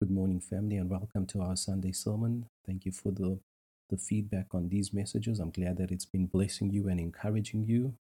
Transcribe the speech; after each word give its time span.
Good 0.00 0.10
morning, 0.10 0.40
family, 0.40 0.78
and 0.78 0.88
welcome 0.88 1.26
to 1.26 1.42
our 1.42 1.56
Sunday 1.56 1.92
sermon. 1.92 2.46
Thank 2.66 2.86
you 2.86 2.90
for 2.90 3.12
the, 3.12 3.38
the 3.90 3.98
feedback 3.98 4.46
on 4.54 4.70
these 4.70 4.94
messages. 4.94 5.38
I'm 5.38 5.50
glad 5.50 5.76
that 5.76 5.90
it's 5.90 6.06
been 6.06 6.24
blessing 6.24 6.70
you 6.70 6.88
and 6.88 6.98
encouraging 6.98 7.66
you. 7.66 7.92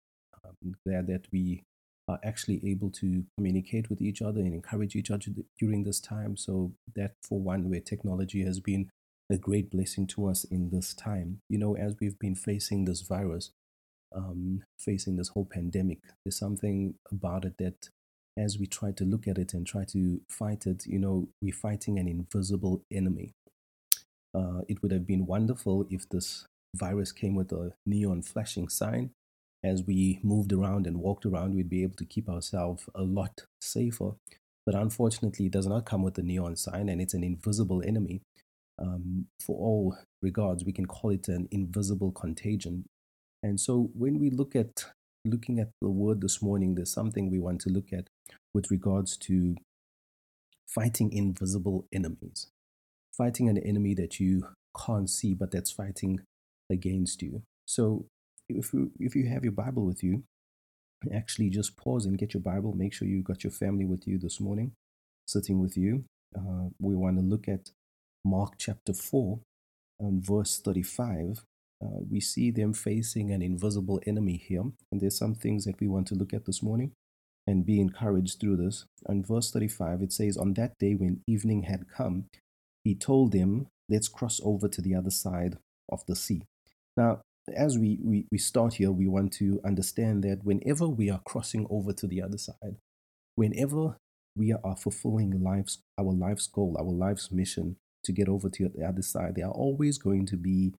I'm 0.44 0.76
glad 0.86 1.08
that 1.08 1.26
we 1.32 1.64
are 2.06 2.20
actually 2.22 2.60
able 2.64 2.90
to 2.90 3.24
communicate 3.36 3.90
with 3.90 4.00
each 4.00 4.22
other 4.22 4.38
and 4.38 4.54
encourage 4.54 4.94
each 4.94 5.10
other 5.10 5.24
during 5.58 5.82
this 5.82 5.98
time. 5.98 6.36
So, 6.36 6.70
that 6.94 7.14
for 7.20 7.40
one, 7.40 7.68
where 7.68 7.80
technology 7.80 8.44
has 8.44 8.60
been 8.60 8.90
a 9.28 9.36
great 9.36 9.68
blessing 9.68 10.06
to 10.06 10.28
us 10.28 10.44
in 10.44 10.70
this 10.70 10.94
time. 10.94 11.40
You 11.48 11.58
know, 11.58 11.74
as 11.74 11.96
we've 12.00 12.18
been 12.20 12.36
facing 12.36 12.84
this 12.84 13.00
virus, 13.00 13.50
um, 14.14 14.62
facing 14.78 15.16
this 15.16 15.30
whole 15.30 15.48
pandemic, 15.50 15.98
there's 16.24 16.38
something 16.38 16.94
about 17.10 17.44
it 17.44 17.58
that 17.58 17.88
as 18.38 18.58
we 18.58 18.66
try 18.66 18.92
to 18.92 19.04
look 19.04 19.26
at 19.26 19.38
it 19.38 19.52
and 19.52 19.66
try 19.66 19.84
to 19.84 20.20
fight 20.28 20.66
it, 20.66 20.86
you 20.86 20.98
know, 20.98 21.28
we're 21.42 21.52
fighting 21.52 21.98
an 21.98 22.06
invisible 22.06 22.82
enemy. 22.92 23.32
Uh, 24.34 24.60
it 24.68 24.82
would 24.82 24.92
have 24.92 25.06
been 25.06 25.26
wonderful 25.26 25.86
if 25.90 26.08
this 26.08 26.46
virus 26.76 27.12
came 27.12 27.34
with 27.34 27.50
a 27.52 27.72
neon 27.84 28.22
flashing 28.22 28.68
sign. 28.68 29.10
As 29.64 29.82
we 29.82 30.20
moved 30.22 30.52
around 30.52 30.86
and 30.86 31.00
walked 31.00 31.26
around, 31.26 31.54
we'd 31.54 31.68
be 31.68 31.82
able 31.82 31.96
to 31.96 32.04
keep 32.04 32.28
ourselves 32.28 32.84
a 32.94 33.02
lot 33.02 33.42
safer. 33.60 34.12
But 34.64 34.76
unfortunately, 34.76 35.46
it 35.46 35.52
does 35.52 35.66
not 35.66 35.86
come 35.86 36.02
with 36.02 36.18
a 36.18 36.22
neon 36.22 36.54
sign 36.54 36.88
and 36.88 37.00
it's 37.00 37.14
an 37.14 37.24
invisible 37.24 37.82
enemy. 37.84 38.22
Um, 38.78 39.26
for 39.44 39.56
all 39.56 39.96
regards, 40.22 40.64
we 40.64 40.72
can 40.72 40.86
call 40.86 41.10
it 41.10 41.26
an 41.26 41.48
invisible 41.50 42.12
contagion. 42.12 42.84
And 43.42 43.58
so 43.58 43.90
when 43.94 44.20
we 44.20 44.30
look 44.30 44.54
at 44.54 44.84
looking 45.30 45.58
at 45.58 45.70
the 45.80 45.88
word 45.88 46.20
this 46.20 46.42
morning, 46.42 46.74
there's 46.74 46.92
something 46.92 47.30
we 47.30 47.38
want 47.38 47.60
to 47.62 47.70
look 47.70 47.92
at 47.92 48.08
with 48.54 48.70
regards 48.70 49.16
to 49.16 49.56
fighting 50.66 51.12
invisible 51.12 51.86
enemies, 51.92 52.48
fighting 53.16 53.48
an 53.48 53.58
enemy 53.58 53.94
that 53.94 54.20
you 54.20 54.46
can't 54.86 55.08
see, 55.08 55.34
but 55.34 55.50
that's 55.50 55.70
fighting 55.70 56.20
against 56.70 57.22
you. 57.22 57.42
So 57.66 58.06
if 58.48 58.72
you, 58.72 58.92
if 58.98 59.14
you 59.14 59.28
have 59.28 59.44
your 59.44 59.52
Bible 59.52 59.84
with 59.84 60.02
you, 60.02 60.22
actually 61.12 61.50
just 61.50 61.76
pause 61.76 62.06
and 62.06 62.18
get 62.18 62.34
your 62.34 62.42
Bible. 62.42 62.74
Make 62.74 62.92
sure 62.92 63.08
you 63.08 63.22
got 63.22 63.44
your 63.44 63.50
family 63.50 63.84
with 63.84 64.06
you 64.06 64.18
this 64.18 64.40
morning, 64.40 64.72
sitting 65.26 65.60
with 65.60 65.76
you. 65.76 66.04
Uh, 66.36 66.68
we 66.80 66.94
want 66.94 67.16
to 67.16 67.22
look 67.22 67.48
at 67.48 67.70
Mark 68.24 68.54
chapter 68.58 68.92
4 68.92 69.38
and 70.00 70.24
verse 70.24 70.58
35. 70.58 71.44
Uh, 71.82 72.00
we 72.10 72.20
see 72.20 72.50
them 72.50 72.72
facing 72.72 73.30
an 73.30 73.42
invisible 73.42 74.00
enemy 74.06 74.36
here. 74.36 74.64
And 74.90 75.00
there's 75.00 75.18
some 75.18 75.34
things 75.34 75.64
that 75.64 75.78
we 75.80 75.86
want 75.86 76.08
to 76.08 76.14
look 76.14 76.32
at 76.32 76.44
this 76.44 76.62
morning 76.62 76.92
and 77.46 77.64
be 77.64 77.80
encouraged 77.80 78.40
through 78.40 78.56
this. 78.56 78.84
In 79.08 79.24
verse 79.24 79.50
35, 79.50 80.02
it 80.02 80.12
says, 80.12 80.36
On 80.36 80.54
that 80.54 80.78
day 80.78 80.94
when 80.94 81.22
evening 81.26 81.62
had 81.62 81.86
come, 81.88 82.26
he 82.84 82.94
told 82.94 83.32
them, 83.32 83.68
Let's 83.88 84.08
cross 84.08 84.40
over 84.44 84.68
to 84.68 84.82
the 84.82 84.94
other 84.94 85.10
side 85.10 85.56
of 85.90 86.04
the 86.06 86.14
sea. 86.14 86.42
Now, 86.96 87.22
as 87.56 87.78
we, 87.78 87.98
we, 88.02 88.26
we 88.30 88.36
start 88.36 88.74
here, 88.74 88.90
we 88.90 89.06
want 89.06 89.32
to 89.34 89.60
understand 89.64 90.22
that 90.24 90.44
whenever 90.44 90.86
we 90.86 91.08
are 91.10 91.22
crossing 91.24 91.66
over 91.70 91.92
to 91.94 92.06
the 92.06 92.20
other 92.20 92.36
side, 92.36 92.76
whenever 93.34 93.96
we 94.36 94.52
are 94.52 94.76
fulfilling 94.76 95.42
life's, 95.42 95.78
our 95.96 96.12
life's 96.12 96.46
goal, 96.46 96.76
our 96.78 96.84
life's 96.84 97.32
mission 97.32 97.76
to 98.04 98.12
get 98.12 98.28
over 98.28 98.50
to 98.50 98.68
the 98.68 98.86
other 98.86 99.00
side, 99.00 99.36
there 99.36 99.46
are 99.46 99.52
always 99.52 99.96
going 99.96 100.26
to 100.26 100.36
be 100.36 100.74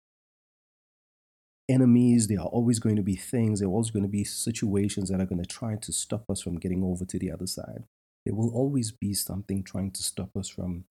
enemies, 1.69 2.27
there 2.27 2.39
are 2.39 2.47
always 2.47 2.79
going 2.79 2.95
to 2.95 3.03
be 3.03 3.15
things, 3.15 3.59
there 3.59 3.69
are 3.69 3.71
always 3.71 3.91
going 3.91 4.03
to 4.03 4.09
be 4.09 4.23
situations 4.23 5.09
that 5.09 5.21
are 5.21 5.25
going 5.25 5.41
to 5.41 5.47
try 5.47 5.75
to 5.75 5.93
stop 5.93 6.29
us 6.29 6.41
from 6.41 6.59
getting 6.59 6.83
over 6.83 7.05
to 7.05 7.19
the 7.19 7.31
other 7.31 7.47
side. 7.47 7.83
There 8.25 8.35
will 8.35 8.51
always 8.53 8.91
be 8.91 9.13
something 9.13 9.63
trying 9.63 9.91
to 9.91 10.03
stop 10.03 10.35
us 10.35 10.49
from 10.49 10.85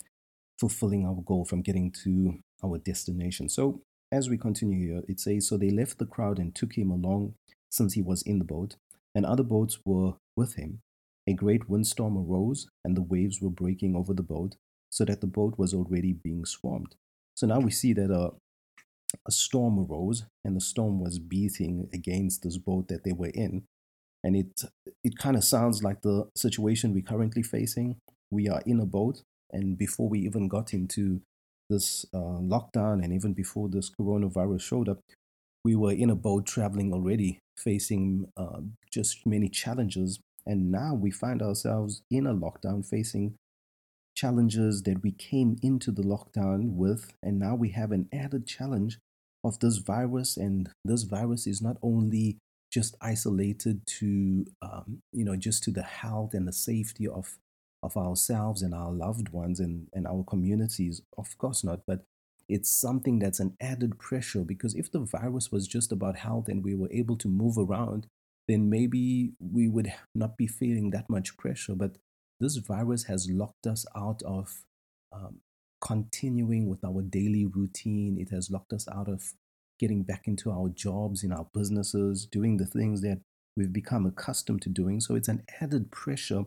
fulfilling 0.59 1.05
our 1.05 1.23
goal, 1.25 1.45
from 1.45 1.63
getting 1.63 1.93
to 2.05 2.39
our 2.65 2.79
destination. 2.79 3.49
So, 3.49 3.83
as 4.11 4.31
we 4.31 4.39
continue 4.39 4.89
here, 4.89 5.03
it 5.07 5.21
says 5.21 5.49
So 5.49 5.59
they 5.59 5.71
left 5.71 5.99
the 5.99 6.07
crowd 6.07 6.39
and 6.39 6.55
took 6.55 6.79
him 6.79 6.91
along 6.91 7.35
since 7.71 7.93
he 7.93 8.03
was 8.03 8.23
in 8.23 8.39
the 8.39 8.45
boat, 8.45 8.77
and 9.15 9.27
other 9.27 9.43
boats 9.43 9.81
were 9.85 10.15
with 10.37 10.55
him. 10.55 10.81
A 11.27 11.35
great 11.35 11.69
windstorm 11.69 12.17
arose, 12.17 12.69
and 12.85 12.97
the 12.97 13.03
waves 13.03 13.43
were 13.43 13.51
breaking 13.51 13.95
over 13.95 14.15
the 14.15 14.23
boat, 14.23 14.57
so 14.91 15.05
that 15.05 15.21
the 15.21 15.27
boat 15.27 15.59
was 15.59 15.75
already 15.75 16.15
being 16.15 16.47
swarmed. 16.47 16.95
So 17.35 17.47
now 17.47 17.61
we 17.61 17.71
see 17.71 17.93
that 17.93 18.11
uh, 18.11 18.31
a 19.27 19.31
storm 19.31 19.79
arose 19.79 20.25
and 20.45 20.57
the 20.57 20.61
storm 20.61 21.01
was 21.01 21.19
beating 21.19 21.89
against 21.93 22.43
this 22.43 22.59
boat 22.59 22.89
that 22.89 23.05
they 23.05 23.13
were 23.13 23.31
in. 23.35 23.65
And 24.25 24.37
it 24.37 24.63
it 25.05 25.17
kind 25.19 25.37
of 25.37 25.45
sounds 25.45 25.83
like 25.83 26.03
the 26.03 26.29
situation 26.37 26.93
we're 26.93 27.03
currently 27.03 27.43
facing. 27.43 27.97
We 28.31 28.49
are 28.49 28.63
in 28.67 28.81
a 28.81 28.87
boat 28.87 29.23
and 29.51 29.79
before 29.79 30.09
we 30.09 30.21
even 30.21 30.49
got 30.49 30.75
into 30.75 31.23
this 31.71 32.05
uh, 32.15 32.41
lockdown 32.41 33.03
and 33.03 33.13
even 33.13 33.33
before 33.33 33.69
this 33.69 33.91
coronavirus 33.91 34.63
showed 34.63 34.89
up 34.89 34.99
we 35.65 35.75
were 35.75 35.93
in 35.93 36.11
a 36.11 36.15
boat 36.15 36.47
traveling 36.47 36.93
already 36.93 37.41
facing 37.59 38.29
uh, 38.37 38.61
just 38.91 39.27
many 39.27 39.49
challenges. 39.49 40.19
And 40.47 40.71
now 40.71 40.95
we 40.95 41.11
find 41.11 41.43
ourselves 41.43 42.03
in 42.11 42.27
a 42.27 42.35
lockdown 42.35 42.87
facing 42.89 43.35
challenges 44.19 44.83
that 44.83 45.03
we 45.03 45.13
came 45.13 45.57
into 45.63 45.93
the 45.93 46.03
lockdown 46.03 46.73
with, 46.73 47.15
and 47.23 47.39
now 47.39 47.55
we 47.55 47.71
have 47.71 47.93
an 47.93 48.09
added 48.13 48.47
challenge 48.47 48.99
of 49.45 49.61
this 49.61 49.79
virus. 49.79 50.37
And 50.37 50.71
this 50.85 51.05
virus 51.05 51.47
is 51.47 51.63
not 51.63 51.77
only 51.83 52.39
just 52.73 52.97
isolated 53.01 53.87
to, 53.87 54.45
um, 54.61 55.03
you 55.13 55.25
know, 55.25 55.37
just 55.37 55.63
to 55.65 55.71
the 55.71 55.85
health 55.85 56.35
and 56.35 56.49
the 56.49 56.53
safety 56.53 57.07
of 57.07 57.39
of 57.81 57.97
ourselves 57.97 58.61
and 58.61 58.75
our 58.75 58.91
loved 58.91 59.29
ones 59.29 59.61
and, 59.61 59.87
and 59.93 60.05
our 60.07 60.25
communities. 60.25 61.01
Of 61.17 61.39
course 61.39 61.63
not, 61.63 61.83
but 61.87 62.03
it's 62.49 62.71
something 62.71 63.21
that's 63.21 63.39
an 63.39 63.57
added 63.61 64.01
pressure 64.01 64.43
because 64.43 64.75
if 64.75 64.91
the 64.91 64.99
virus 64.99 65.53
was 65.53 65.69
just 65.69 65.93
about 65.93 66.17
health 66.17 66.49
and 66.49 66.65
we 66.65 66.75
were 66.75 66.91
able 66.91 67.17
to 67.19 67.29
move 67.29 67.57
around, 67.57 68.09
then 68.49 68.69
maybe 68.69 69.33
we 69.39 69.69
would 69.69 69.93
not 70.13 70.37
be 70.37 70.49
feeling 70.49 70.91
that 70.91 71.09
much 71.09 71.37
pressure. 71.37 71.77
But 71.77 71.97
this 72.41 72.57
virus 72.57 73.05
has 73.05 73.29
locked 73.31 73.67
us 73.67 73.85
out 73.97 74.23
of 74.23 74.63
um, 75.13 75.41
continuing 75.81 76.69
with 76.69 76.85
our 76.85 77.03
daily 77.03 77.47
routine. 77.47 78.19
It 78.19 78.31
has 78.31 78.51
locked 78.51 78.73
us 78.73 78.87
out 78.89 79.09
of 79.09 79.33
getting 79.79 80.03
back 80.03 80.27
into 80.27 80.51
our 80.51 80.69
jobs, 80.69 81.23
in 81.23 81.33
our 81.33 81.47
businesses, 81.55 82.27
doing 82.27 82.57
the 82.57 82.67
things 82.67 83.01
that 83.03 83.21
we've 83.57 83.73
become 83.73 84.07
accustomed 84.07 84.63
to 84.63 84.69
doing. 84.69 85.01
So 85.01 85.15
it's 85.15 85.29
an 85.29 85.43
added 85.61 85.91
pressure 85.91 86.45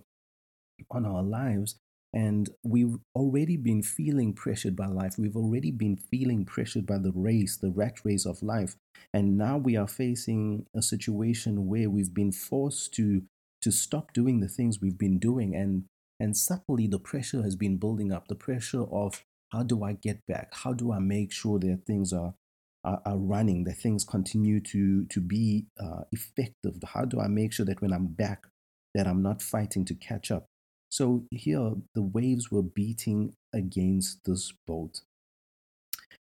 on 0.90 1.06
our 1.06 1.24
lives. 1.24 1.76
And 2.14 2.50
we've 2.62 2.98
already 3.16 3.56
been 3.56 3.82
feeling 3.84 4.34
pressured 4.34 4.76
by 4.76 4.88
life. 4.88 5.18
We've 5.18 5.38
already 5.38 5.72
been 5.72 5.96
feeling 5.96 6.44
pressured 6.44 6.86
by 6.86 6.98
the 6.98 7.14
race, 7.14 7.56
the 7.56 7.72
rat 7.72 8.04
race 8.04 8.26
of 8.26 8.44
life. 8.44 8.76
And 9.14 9.38
now 9.38 9.58
we 9.58 9.78
are 9.78 9.88
facing 9.88 10.66
a 10.76 10.82
situation 10.82 11.68
where 11.68 11.90
we've 11.90 12.14
been 12.14 12.34
forced 12.34 12.94
to 12.96 13.24
to 13.62 13.72
stop 13.72 14.14
doing 14.14 14.40
the 14.40 14.48
things 14.48 14.80
we've 14.82 14.98
been 14.98 15.20
doing 15.20 15.56
and 15.56 15.86
and 16.20 16.38
subtly 16.38 16.86
the 16.86 17.00
pressure 17.00 17.42
has 17.42 17.56
been 17.56 17.78
building 17.78 18.12
up. 18.12 18.28
The 18.28 18.36
pressure 18.36 18.84
of 18.84 19.24
how 19.52 19.64
do 19.64 19.84
i 19.84 19.94
get 19.94 20.26
back? 20.28 20.50
How 20.54 20.74
do 20.74 20.92
i 20.92 21.00
make 21.00 21.32
sure 21.32 21.60
that 21.60 21.84
things 21.86 22.14
are 22.14 22.36
are, 22.84 23.02
are 23.06 23.18
running 23.18 23.64
that 23.66 23.78
things 23.78 24.04
continue 24.04 24.60
to 24.62 25.06
to 25.06 25.20
be 25.20 25.66
uh, 25.80 26.02
effective? 26.12 26.76
How 26.94 27.06
do 27.06 27.20
i 27.20 27.28
make 27.28 27.54
sure 27.54 27.66
that 27.66 27.82
when 27.82 27.94
i'm 27.94 28.08
back 28.08 28.48
that 28.94 29.08
i'm 29.08 29.22
not 29.22 29.42
fighting 29.42 29.86
to 29.86 29.96
catch 29.96 30.32
up? 30.32 30.46
So 30.90 31.26
here 31.32 31.74
the 31.96 32.04
waves 32.04 32.52
were 32.52 32.64
beating 32.64 33.34
against 33.54 34.26
this 34.26 34.54
boat. 34.68 35.02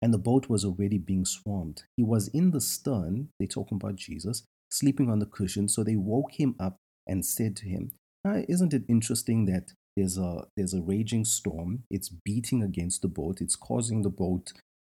And 0.02 0.12
the 0.12 0.18
boat 0.18 0.48
was 0.48 0.64
already 0.64 0.98
being 0.98 1.24
swarmed. 1.24 1.84
He 1.96 2.02
was 2.02 2.28
in 2.28 2.50
the 2.50 2.60
stern 2.60 3.28
they're 3.38 3.46
talking 3.46 3.76
about 3.76 3.96
jesus 3.96 4.44
sleeping 4.70 5.08
on 5.08 5.20
the 5.20 5.26
cushion 5.26 5.68
so 5.68 5.84
they 5.84 5.94
woke 5.94 6.32
him 6.32 6.56
up 6.58 6.78
and 7.06 7.24
said 7.24 7.56
to 7.56 7.66
him, 7.66 7.92
Isn't 8.24 8.74
it 8.74 8.84
interesting 8.88 9.46
that 9.46 9.72
there's 9.96 10.18
a, 10.18 10.46
there's 10.56 10.74
a 10.74 10.82
raging 10.82 11.24
storm? 11.24 11.84
It's 11.90 12.08
beating 12.08 12.62
against 12.62 13.02
the 13.02 13.08
boat, 13.08 13.40
it's 13.40 13.56
causing 13.56 14.02
the 14.02 14.10
boat 14.10 14.52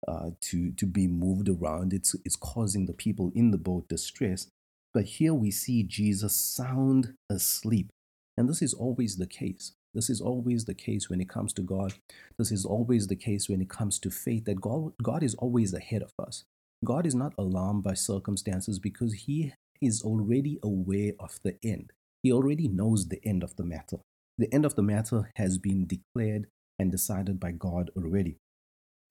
uh, 0.08 0.30
to, 0.40 0.72
to 0.72 0.86
be 0.86 1.06
moved 1.06 1.48
around, 1.48 1.92
it's, 1.92 2.14
it's 2.24 2.36
causing 2.36 2.86
the 2.86 2.92
people 2.92 3.30
in 3.34 3.50
the 3.50 3.58
boat 3.58 3.88
distress. 3.88 4.48
But 4.92 5.04
here 5.04 5.34
we 5.34 5.50
see 5.50 5.82
Jesus 5.82 6.34
sound 6.34 7.14
asleep. 7.30 7.90
And 8.36 8.48
this 8.48 8.62
is 8.62 8.74
always 8.74 9.16
the 9.16 9.26
case. 9.26 9.72
This 9.94 10.08
is 10.08 10.20
always 10.20 10.64
the 10.64 10.74
case 10.74 11.10
when 11.10 11.20
it 11.20 11.28
comes 11.28 11.52
to 11.54 11.62
God. 11.62 11.94
This 12.38 12.52
is 12.52 12.64
always 12.64 13.08
the 13.08 13.16
case 13.16 13.48
when 13.48 13.60
it 13.60 13.68
comes 13.68 13.98
to 14.00 14.10
faith 14.10 14.44
that 14.44 14.60
God, 14.60 14.92
God 15.02 15.22
is 15.22 15.34
always 15.34 15.74
ahead 15.74 16.02
of 16.02 16.12
us. 16.24 16.44
God 16.84 17.06
is 17.06 17.14
not 17.14 17.34
alarmed 17.36 17.82
by 17.82 17.94
circumstances 17.94 18.78
because 18.78 19.12
He 19.12 19.52
is 19.80 20.02
already 20.02 20.58
aware 20.62 21.12
of 21.18 21.38
the 21.42 21.56
end. 21.64 21.92
He 22.22 22.32
already 22.32 22.68
knows 22.68 23.08
the 23.08 23.20
end 23.24 23.42
of 23.42 23.56
the 23.56 23.64
matter. 23.64 23.98
The 24.38 24.52
end 24.52 24.64
of 24.64 24.74
the 24.74 24.82
matter 24.82 25.30
has 25.36 25.58
been 25.58 25.86
declared 25.86 26.46
and 26.78 26.90
decided 26.90 27.38
by 27.38 27.52
God 27.52 27.90
already. 27.96 28.36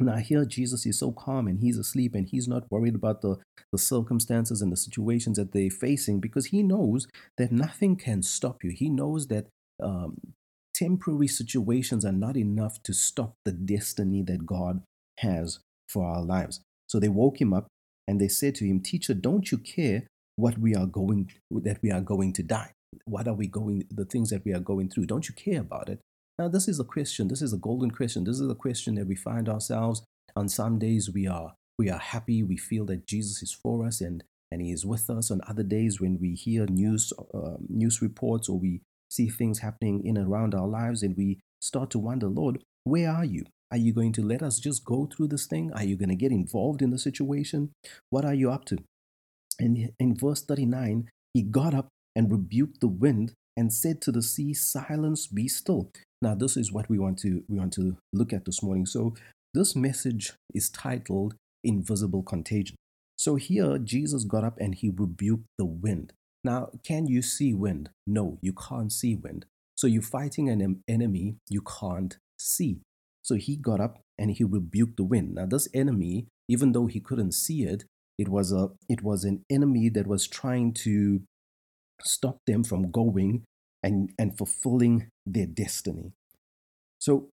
Now, 0.01 0.15
here 0.15 0.45
Jesus 0.45 0.85
is 0.85 0.97
so 0.97 1.11
calm 1.11 1.47
and 1.47 1.59
he's 1.59 1.77
asleep 1.77 2.15
and 2.15 2.25
he's 2.25 2.47
not 2.47 2.71
worried 2.71 2.95
about 2.95 3.21
the, 3.21 3.35
the 3.71 3.77
circumstances 3.77 4.61
and 4.61 4.71
the 4.71 4.77
situations 4.77 5.37
that 5.37 5.51
they're 5.51 5.69
facing 5.69 6.19
because 6.21 6.47
he 6.47 6.63
knows 6.63 7.07
that 7.37 7.51
nothing 7.51 7.97
can 7.97 8.23
stop 8.23 8.63
you. 8.63 8.71
He 8.71 8.89
knows 8.89 9.27
that 9.27 9.47
um, 9.83 10.17
temporary 10.73 11.27
situations 11.27 12.05
are 12.05 12.13
not 12.13 12.37
enough 12.37 12.81
to 12.83 12.93
stop 12.93 13.33
the 13.43 13.51
destiny 13.51 14.21
that 14.23 14.45
God 14.45 14.81
has 15.17 15.59
for 15.89 16.05
our 16.05 16.21
lives. 16.21 16.61
So 16.87 16.99
they 16.99 17.09
woke 17.09 17.41
him 17.41 17.53
up 17.53 17.67
and 18.07 18.21
they 18.21 18.29
said 18.29 18.55
to 18.55 18.65
him, 18.65 18.79
Teacher, 18.79 19.13
don't 19.13 19.51
you 19.51 19.57
care 19.57 20.07
what 20.37 20.57
we 20.57 20.75
are 20.75 20.85
going 20.85 21.29
that 21.51 21.79
we 21.83 21.91
are 21.91 22.01
going 22.01 22.31
to 22.33 22.43
die? 22.43 22.71
What 23.05 23.27
are 23.27 23.33
we 23.33 23.47
going 23.47 23.85
the 23.89 24.05
things 24.05 24.29
that 24.29 24.45
we 24.45 24.53
are 24.53 24.59
going 24.59 24.89
through? 24.89 25.05
Don't 25.05 25.27
you 25.27 25.35
care 25.35 25.61
about 25.61 25.89
it? 25.89 25.99
Now 26.37 26.47
this 26.47 26.67
is 26.67 26.79
a 26.79 26.83
question, 26.83 27.27
this 27.27 27.41
is 27.41 27.53
a 27.53 27.57
golden 27.57 27.91
question. 27.91 28.23
This 28.23 28.39
is 28.39 28.49
a 28.49 28.55
question 28.55 28.95
that 28.95 29.07
we 29.07 29.15
find 29.15 29.49
ourselves 29.49 30.03
on 30.35 30.47
some 30.49 30.79
days 30.79 31.11
we 31.11 31.27
are 31.27 31.53
we 31.77 31.89
are 31.89 31.99
happy, 31.99 32.43
we 32.43 32.57
feel 32.57 32.85
that 32.85 33.07
Jesus 33.07 33.41
is 33.41 33.53
for 33.53 33.85
us 33.85 34.01
and 34.01 34.23
and 34.51 34.61
he 34.61 34.71
is 34.71 34.85
with 34.85 35.09
us 35.09 35.29
on 35.29 35.41
other 35.47 35.63
days 35.63 36.01
when 36.01 36.19
we 36.19 36.33
hear 36.33 36.65
news 36.65 37.13
uh, 37.33 37.57
news 37.67 38.01
reports 38.01 38.49
or 38.49 38.57
we 38.57 38.81
see 39.09 39.29
things 39.29 39.59
happening 39.59 40.05
in 40.05 40.17
and 40.17 40.27
around 40.27 40.53
our 40.53 40.67
lives 40.67 41.03
and 41.03 41.15
we 41.17 41.39
start 41.61 41.89
to 41.91 41.99
wonder 41.99 42.27
lord 42.27 42.63
where 42.83 43.09
are 43.09 43.25
you 43.25 43.43
are 43.71 43.77
you 43.77 43.93
going 43.93 44.11
to 44.13 44.21
let 44.21 44.41
us 44.41 44.59
just 44.59 44.85
go 44.85 45.05
through 45.05 45.27
this 45.27 45.45
thing 45.45 45.71
are 45.73 45.83
you 45.83 45.95
going 45.95 46.09
to 46.09 46.15
get 46.15 46.31
involved 46.31 46.81
in 46.81 46.89
the 46.89 46.97
situation 46.97 47.71
what 48.09 48.25
are 48.25 48.33
you 48.33 48.51
up 48.51 48.65
to 48.65 48.77
and 49.59 49.91
in 49.99 50.15
verse 50.15 50.41
39 50.41 51.09
he 51.33 51.41
got 51.43 51.73
up 51.73 51.87
and 52.15 52.31
rebuked 52.31 52.81
the 52.81 52.87
wind 52.87 53.33
and 53.57 53.73
said 53.73 54.01
to 54.01 54.11
the 54.11 54.21
sea 54.21 54.53
silence 54.53 55.27
be 55.27 55.47
still 55.47 55.91
now 56.21 56.35
this 56.35 56.55
is 56.57 56.71
what 56.71 56.89
we 56.89 56.99
want 56.99 57.17
to 57.17 57.43
we 57.47 57.57
want 57.57 57.73
to 57.73 57.97
look 58.13 58.33
at 58.33 58.45
this 58.45 58.63
morning 58.63 58.85
so 58.85 59.13
this 59.53 59.75
message 59.75 60.33
is 60.53 60.69
titled 60.69 61.35
invisible 61.63 62.23
contagion 62.23 62.75
so 63.19 63.35
here, 63.35 63.77
Jesus 63.77 64.23
got 64.23 64.45
up 64.45 64.57
and 64.61 64.73
he 64.73 64.89
rebuked 64.89 65.43
the 65.57 65.65
wind. 65.65 66.13
Now, 66.45 66.69
can 66.85 67.05
you 67.05 67.21
see 67.21 67.53
wind? 67.53 67.89
No, 68.07 68.37
you 68.41 68.53
can't 68.53 68.93
see 68.93 69.13
wind. 69.13 69.45
So 69.75 69.87
you're 69.87 70.01
fighting 70.01 70.47
an 70.47 70.81
enemy 70.87 71.35
you 71.49 71.61
can't 71.61 72.17
see. 72.39 72.79
So 73.21 73.35
he 73.35 73.57
got 73.57 73.81
up 73.81 73.99
and 74.17 74.31
he 74.31 74.45
rebuked 74.45 74.95
the 74.95 75.03
wind. 75.03 75.35
Now, 75.35 75.47
this 75.47 75.67
enemy, 75.73 76.27
even 76.47 76.71
though 76.71 76.87
he 76.87 77.01
couldn't 77.01 77.33
see 77.33 77.63
it, 77.63 77.83
it 78.17 78.29
was 78.29 78.53
a 78.53 78.69
it 78.87 79.03
was 79.03 79.25
an 79.25 79.43
enemy 79.49 79.89
that 79.89 80.07
was 80.07 80.25
trying 80.25 80.71
to 80.85 81.21
stop 82.01 82.39
them 82.45 82.63
from 82.63 82.91
going 82.91 83.43
and, 83.83 84.11
and 84.17 84.37
fulfilling 84.37 85.09
their 85.25 85.45
destiny. 85.45 86.13
So 86.99 87.29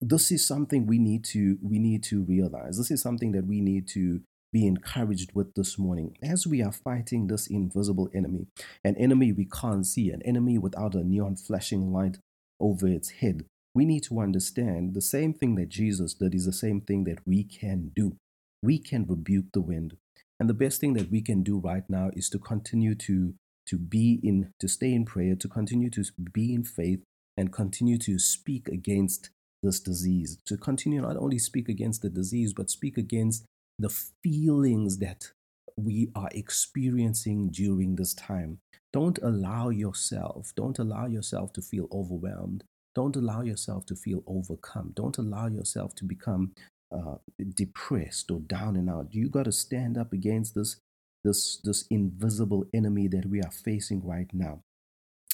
this 0.00 0.30
is 0.30 0.46
something 0.46 0.86
we 0.86 0.98
need 0.98 1.24
to 1.24 1.58
we 1.62 1.78
need 1.78 2.02
to 2.04 2.22
realize. 2.22 2.76
This 2.76 2.90
is 2.90 3.00
something 3.00 3.32
that 3.32 3.46
we 3.46 3.60
need 3.60 3.88
to 3.88 4.20
be 4.52 4.66
encouraged 4.66 5.32
with 5.34 5.54
this 5.54 5.78
morning 5.78 6.16
as 6.22 6.46
we 6.46 6.62
are 6.62 6.72
fighting 6.72 7.26
this 7.26 7.46
invisible 7.46 8.08
enemy, 8.14 8.46
an 8.84 8.96
enemy 8.96 9.32
we 9.32 9.46
can't 9.46 9.86
see, 9.86 10.10
an 10.10 10.22
enemy 10.22 10.58
without 10.58 10.94
a 10.94 11.02
neon 11.04 11.36
flashing 11.36 11.92
light 11.92 12.18
over 12.60 12.86
its 12.86 13.10
head. 13.10 13.44
We 13.74 13.84
need 13.84 14.04
to 14.04 14.20
understand 14.20 14.94
the 14.94 15.02
same 15.02 15.34
thing 15.34 15.56
that 15.56 15.68
Jesus 15.68 16.14
did 16.14 16.34
is 16.34 16.46
the 16.46 16.52
same 16.52 16.80
thing 16.80 17.04
that 17.04 17.18
we 17.26 17.44
can 17.44 17.92
do. 17.94 18.16
We 18.62 18.78
can 18.78 19.06
rebuke 19.06 19.46
the 19.52 19.60
wind. 19.60 19.96
And 20.40 20.48
the 20.48 20.54
best 20.54 20.80
thing 20.80 20.94
that 20.94 21.10
we 21.10 21.22
can 21.22 21.42
do 21.42 21.58
right 21.58 21.84
now 21.88 22.10
is 22.14 22.28
to 22.30 22.38
continue 22.38 22.94
to 22.94 23.34
to 23.66 23.78
be 23.78 24.20
in 24.22 24.52
to 24.60 24.68
stay 24.68 24.92
in 24.92 25.04
prayer, 25.04 25.34
to 25.36 25.48
continue 25.48 25.90
to 25.90 26.04
be 26.32 26.54
in 26.54 26.64
faith 26.64 27.00
and 27.36 27.52
continue 27.52 27.98
to 27.98 28.18
speak 28.18 28.68
against 28.68 29.30
this 29.62 29.80
disease, 29.80 30.38
to 30.46 30.56
continue 30.56 31.00
not 31.02 31.16
only 31.16 31.38
speak 31.38 31.68
against 31.68 32.02
the 32.02 32.10
disease, 32.10 32.52
but 32.52 32.70
speak 32.70 32.96
against 32.96 33.44
the 33.78 33.90
feelings 34.22 34.98
that 34.98 35.32
we 35.76 36.08
are 36.14 36.30
experiencing 36.32 37.50
during 37.50 37.96
this 37.96 38.14
time. 38.14 38.58
Don't 38.92 39.18
allow 39.22 39.68
yourself, 39.68 40.52
don't 40.56 40.78
allow 40.78 41.06
yourself 41.06 41.52
to 41.54 41.62
feel 41.62 41.88
overwhelmed. 41.92 42.64
Don't 42.94 43.14
allow 43.14 43.42
yourself 43.42 43.84
to 43.86 43.94
feel 43.94 44.22
overcome. 44.26 44.92
Don't 44.96 45.18
allow 45.18 45.48
yourself 45.48 45.94
to 45.96 46.04
become 46.06 46.52
uh, 46.90 47.16
depressed 47.54 48.30
or 48.30 48.40
down 48.40 48.74
and 48.74 48.88
out. 48.88 49.08
You 49.10 49.28
got 49.28 49.44
to 49.44 49.52
stand 49.52 49.98
up 49.98 50.14
against 50.14 50.54
this, 50.54 50.78
this, 51.26 51.58
this 51.64 51.86
invisible 51.90 52.66
enemy 52.72 53.08
that 53.08 53.26
we 53.26 53.42
are 53.42 53.50
facing 53.50 54.06
right 54.06 54.30
now. 54.32 54.60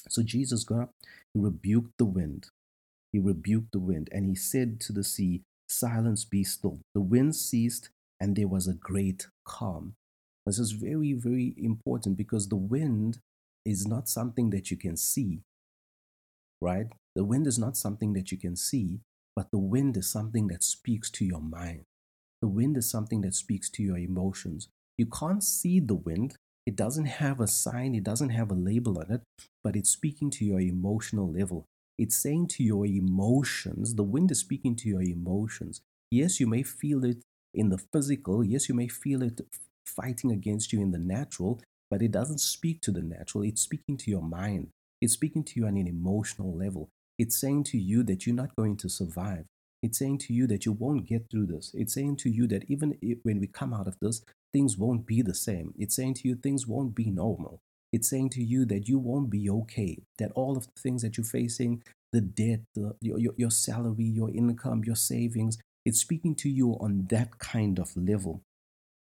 So 0.09 0.23
Jesus 0.23 0.65
got 0.65 0.81
up, 0.81 0.91
he 1.35 1.41
rebuked 1.41 1.99
the 1.99 2.07
wind. 2.07 2.49
He 3.13 3.19
rebuked 3.19 3.73
the 3.73 3.79
wind 3.79 4.09
and 4.11 4.27
he 4.27 4.35
said 4.35 4.81
to 4.81 4.93
the 4.93 5.05
sea, 5.05 5.43
Silence, 5.69 6.25
be 6.25 6.45
still. 6.45 6.81
The 6.95 7.01
wind 7.01 7.37
ceased 7.37 7.91
and 8.19 8.35
there 8.35 8.49
was 8.49 8.67
a 8.67 8.75
great 8.75 9.27
calm. 9.45 9.95
This 10.47 10.59
is 10.59 10.73
very, 10.73 11.13
very 11.13 11.55
important 11.59 12.17
because 12.17 12.49
the 12.49 12.57
wind 12.57 13.19
is 13.65 13.87
not 13.87 14.09
something 14.09 14.51
that 14.51 14.71
you 14.71 14.77
can 14.77 14.97
see, 14.97 15.43
right? 16.61 16.87
The 17.15 17.25
wind 17.25 17.47
is 17.47 17.59
not 17.59 17.77
something 17.77 18.15
that 18.15 18.33
you 18.33 18.39
can 18.39 18.57
see, 18.57 19.01
but 19.37 19.51
the 19.51 19.59
wind 19.59 19.97
is 19.99 20.11
something 20.11 20.49
that 20.49 20.63
speaks 20.63 21.11
to 21.13 21.25
your 21.25 21.41
mind. 21.41 21.85
The 22.41 22.49
wind 22.49 22.77
is 22.77 22.91
something 22.91 23.21
that 23.21 23.35
speaks 23.35 23.71
to 23.71 23.83
your 23.83 23.99
emotions. 23.99 24.69
You 24.99 25.07
can't 25.07 25.43
see 25.43 25.81
the 25.81 25.95
wind. 25.95 26.37
It 26.67 26.77
doesn't 26.77 27.07
have 27.07 27.41
a 27.41 27.47
sign, 27.47 27.95
it 27.95 28.05
doesn't 28.05 28.31
have 28.31 28.51
a 28.51 28.55
label 28.55 28.99
on 28.99 29.11
it, 29.11 29.23
but 29.65 29.75
it's 29.75 29.91
speaking 29.91 30.31
to 30.31 30.45
your 30.45 30.61
emotional 30.61 31.31
level. 31.31 31.67
It's 31.99 32.17
saying 32.17 32.49
to 32.49 32.63
your 32.63 32.87
emotions, 32.87 33.95
the 33.95 34.03
wind 34.03 34.31
is 34.31 34.41
speaking 34.41 34.77
to 34.77 34.89
your 34.89 35.03
emotions. 35.03 35.81
Yes, 36.11 36.41
you 36.41 36.47
may 36.47 36.63
feel 36.63 37.05
it 37.05 37.23
in 37.55 37.69
the 37.69 37.79
physical. 37.93 38.45
Yes, 38.45 38.69
you 38.69 38.75
may 38.75 38.89
feel 38.89 39.23
it 39.23 39.41
fighting 39.85 40.31
against 40.31 40.73
you 40.73 40.81
in 40.81 40.93
the 40.93 40.99
natural, 40.99 41.61
but 41.91 42.03
it 42.03 42.13
doesn't 42.13 42.41
speak 42.41 42.81
to 42.83 42.91
the 42.91 43.03
natural. 43.03 43.45
It's 43.45 43.63
speaking 43.63 43.97
to 43.99 44.11
your 44.11 44.23
mind. 44.23 44.69
It's 45.01 45.15
speaking 45.15 45.45
to 45.45 45.61
you 45.61 45.67
on 45.67 45.77
an 45.77 45.89
emotional 45.89 46.57
level. 46.57 46.89
It's 47.19 47.39
saying 47.39 47.65
to 47.65 47.79
you 47.79 48.03
that 48.05 48.27
you're 48.27 48.37
not 48.37 48.57
going 48.57 48.77
to 48.79 48.89
survive. 48.89 49.45
It's 49.83 49.99
saying 49.99 50.19
to 50.19 50.33
you 50.33 50.47
that 50.47 50.65
you 50.65 50.73
won't 50.73 51.07
get 51.07 51.27
through 51.31 51.47
this. 51.47 51.73
It's 51.75 51.93
saying 51.93 52.17
to 52.19 52.31
you 52.31 52.47
that 52.49 52.65
even 52.69 52.97
when 53.25 53.41
we 53.41 53.49
come 53.49 53.75
out 53.75 53.89
of 53.89 53.97
this, 54.01 54.23
things 54.53 54.77
won't 54.77 55.07
be 55.07 55.23
the 55.23 55.35
same. 55.35 55.75
It's 55.79 55.97
saying 55.97 56.15
to 56.15 56.29
you 56.29 56.35
things 56.35 56.67
won't 56.67 56.95
be 56.95 57.11
normal. 57.11 57.61
It's 57.93 58.09
saying 58.09 58.31
to 58.31 58.43
you 58.43 58.65
that 58.67 58.89
you 58.89 58.99
won't 58.99 59.31
be 59.31 59.51
okay, 59.51 60.03
that 60.19 60.33
all 60.35 60.57
of 60.57 60.65
the 60.65 60.81
things 60.81 61.03
that 61.03 61.17
you're 61.17 61.25
facing, 61.25 61.83
the 62.13 62.21
debt, 62.21 62.61
the, 62.75 62.95
your, 63.01 63.19
your, 63.19 63.35
your 63.37 63.51
salary, 63.51 64.05
your 64.05 64.31
income, 64.31 64.83
your 64.85 64.97
savings, 64.97 65.59
it's 65.85 66.01
speaking 66.01 66.35
to 66.37 66.49
you 66.49 66.73
on 66.81 67.07
that 67.11 67.39
kind 67.39 67.79
of 67.79 67.95
level. 67.97 68.43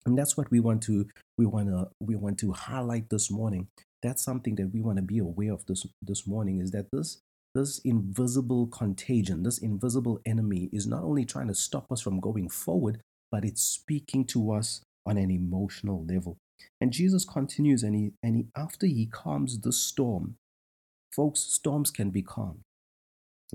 And 0.06 0.18
that's 0.18 0.36
what 0.36 0.50
we 0.50 0.60
want 0.60 0.82
to 0.84 1.06
we 1.36 1.46
want 1.46 1.68
to 1.68 1.90
we 2.00 2.16
want 2.16 2.38
to 2.38 2.52
highlight 2.52 3.10
this 3.10 3.30
morning. 3.30 3.68
That's 4.02 4.24
something 4.24 4.54
that 4.56 4.72
we 4.72 4.80
want 4.80 4.96
to 4.96 5.02
be 5.02 5.18
aware 5.18 5.52
of 5.52 5.66
this 5.66 5.86
this 6.00 6.26
morning 6.26 6.60
is 6.60 6.70
that 6.70 6.86
this 6.90 7.20
this 7.54 7.80
invisible 7.80 8.66
contagion, 8.68 9.42
this 9.42 9.58
invisible 9.58 10.20
enemy 10.24 10.70
is 10.72 10.86
not 10.86 11.02
only 11.02 11.24
trying 11.24 11.48
to 11.48 11.54
stop 11.54 11.92
us 11.92 12.00
from 12.00 12.20
going 12.20 12.48
forward, 12.48 13.02
but 13.30 13.44
it's 13.44 13.62
speaking 13.62 14.24
to 14.26 14.52
us 14.52 14.80
on 15.06 15.16
an 15.16 15.30
emotional 15.30 16.04
level. 16.04 16.38
And 16.80 16.92
Jesus 16.92 17.24
continues 17.24 17.82
and 17.82 17.94
he 17.94 18.12
and 18.22 18.36
he 18.36 18.46
after 18.56 18.86
he 18.86 19.06
calms 19.06 19.60
the 19.60 19.72
storm, 19.72 20.36
folks, 21.14 21.40
storms 21.40 21.90
can 21.90 22.10
be 22.10 22.22
calmed. 22.22 22.60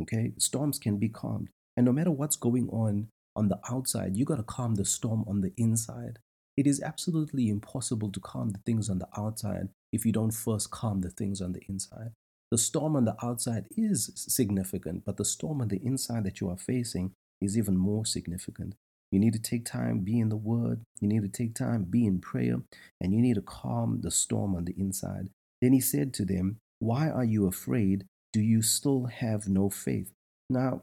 Okay? 0.02 0.34
Storms 0.38 0.80
can 0.80 0.98
be 0.98 1.10
calmed. 1.10 1.50
And 1.78 1.86
no 1.86 1.92
matter 1.92 2.12
what's 2.12 2.36
going 2.36 2.70
on 2.70 3.10
on 3.36 3.50
the 3.50 3.60
outside, 3.70 4.16
you 4.16 4.26
got 4.26 4.38
to 4.38 4.44
calm 4.44 4.76
the 4.76 4.86
storm 4.86 5.24
on 5.28 5.42
the 5.42 5.52
inside. 5.58 6.20
It 6.58 6.68
is 6.68 6.82
absolutely 6.82 7.50
impossible 7.50 8.12
to 8.12 8.20
calm 8.20 8.52
the 8.52 8.60
things 8.66 8.90
on 8.90 9.00
the 9.00 9.10
outside 9.18 9.70
if 9.92 10.06
you 10.06 10.12
don't 10.12 10.32
first 10.32 10.72
calm 10.72 11.02
the 11.02 11.10
things 11.10 11.42
on 11.42 11.52
the 11.52 11.62
inside. 11.68 12.12
The 12.52 12.58
storm 12.58 12.96
on 12.96 13.06
the 13.06 13.18
outside 13.22 13.66
is 13.76 14.12
significant, 14.16 15.04
but 15.06 15.18
the 15.18 15.26
storm 15.26 15.62
on 15.62 15.68
the 15.68 15.82
inside 15.84 16.24
that 16.24 16.40
you 16.40 16.50
are 16.50 16.58
facing 16.58 17.12
is 17.42 17.58
even 17.58 17.76
more 17.76 18.06
significant. 18.06 18.76
You 19.16 19.22
need 19.22 19.32
to 19.32 19.40
take 19.40 19.64
time, 19.64 20.00
be 20.00 20.20
in 20.20 20.28
the 20.28 20.36
Word. 20.36 20.82
You 21.00 21.08
need 21.08 21.22
to 21.22 21.30
take 21.30 21.56
time, 21.56 21.86
be 21.86 22.06
in 22.06 22.20
prayer, 22.20 22.58
and 23.00 23.14
you 23.14 23.22
need 23.22 23.36
to 23.36 23.42
calm 23.42 24.02
the 24.02 24.12
storm 24.12 24.54
on 24.54 24.66
the 24.66 24.76
inside. 24.78 25.30
Then 25.62 25.72
he 25.72 25.80
said 25.80 26.14
to 26.16 26.26
them, 26.26 26.58
Why 26.80 27.08
are 27.08 27.24
you 27.24 27.48
afraid? 27.48 28.04
Do 28.34 28.42
you 28.42 28.62
still 28.62 29.06
have 29.06 29.48
no 29.48 29.70
faith? 29.70 30.12
Now, 30.50 30.82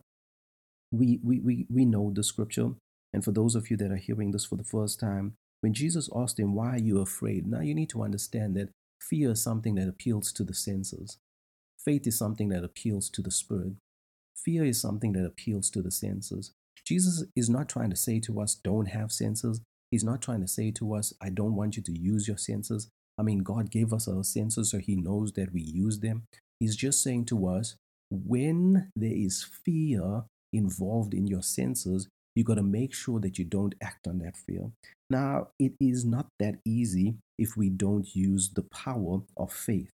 we, 0.90 1.20
we, 1.22 1.40
we, 1.40 1.66
we 1.68 1.84
know 1.84 2.10
the 2.10 2.24
scripture. 2.24 2.70
And 3.12 3.22
for 3.22 3.32
those 3.32 3.54
of 3.54 3.70
you 3.70 3.76
that 3.76 3.92
are 3.92 3.96
hearing 3.96 4.30
this 4.30 4.46
for 4.46 4.56
the 4.56 4.64
first 4.64 4.98
time, 4.98 5.34
when 5.60 5.74
Jesus 5.74 6.08
asked 6.16 6.38
them, 6.38 6.54
Why 6.54 6.76
are 6.76 6.78
you 6.78 7.02
afraid? 7.02 7.46
Now 7.46 7.60
you 7.60 7.74
need 7.74 7.90
to 7.90 8.02
understand 8.02 8.56
that 8.56 8.70
fear 8.98 9.32
is 9.32 9.42
something 9.42 9.74
that 9.74 9.88
appeals 9.88 10.32
to 10.32 10.42
the 10.42 10.54
senses, 10.54 11.18
faith 11.78 12.06
is 12.06 12.16
something 12.16 12.48
that 12.48 12.64
appeals 12.64 13.10
to 13.10 13.20
the 13.20 13.30
spirit, 13.30 13.74
fear 14.34 14.64
is 14.64 14.80
something 14.80 15.12
that 15.12 15.26
appeals 15.26 15.68
to 15.72 15.82
the 15.82 15.90
senses. 15.90 16.52
Jesus 16.84 17.24
is 17.36 17.48
not 17.48 17.68
trying 17.68 17.90
to 17.90 17.96
say 17.96 18.20
to 18.20 18.40
us, 18.40 18.54
Don't 18.54 18.86
have 18.86 19.12
senses. 19.12 19.60
He's 19.90 20.04
not 20.04 20.22
trying 20.22 20.40
to 20.40 20.48
say 20.48 20.70
to 20.72 20.94
us, 20.94 21.12
I 21.20 21.28
don't 21.28 21.54
want 21.54 21.76
you 21.76 21.82
to 21.82 21.92
use 21.92 22.26
your 22.26 22.38
senses. 22.38 22.88
I 23.18 23.22
mean, 23.22 23.40
God 23.40 23.70
gave 23.70 23.92
us 23.92 24.08
our 24.08 24.24
senses 24.24 24.70
so 24.70 24.78
He 24.78 24.96
knows 24.96 25.32
that 25.32 25.52
we 25.52 25.60
use 25.60 26.00
them. 26.00 26.24
He's 26.58 26.76
just 26.76 27.02
saying 27.02 27.26
to 27.26 27.46
us, 27.46 27.76
when 28.10 28.90
there 28.96 29.14
is 29.14 29.46
fear, 29.64 30.24
involved 30.52 31.14
in 31.14 31.26
your 31.26 31.42
senses, 31.42 32.08
you 32.34 32.44
got 32.44 32.54
to 32.54 32.62
make 32.62 32.94
sure 32.94 33.20
that 33.20 33.38
you 33.38 33.44
don't 33.44 33.74
act 33.82 34.06
on 34.06 34.18
that 34.18 34.36
fear. 34.36 34.70
Now, 35.10 35.48
it 35.58 35.72
is 35.80 36.04
not 36.04 36.26
that 36.38 36.56
easy 36.64 37.16
if 37.38 37.56
we 37.56 37.68
don't 37.68 38.14
use 38.14 38.50
the 38.54 38.62
power 38.62 39.20
of 39.36 39.52
faith. 39.52 39.90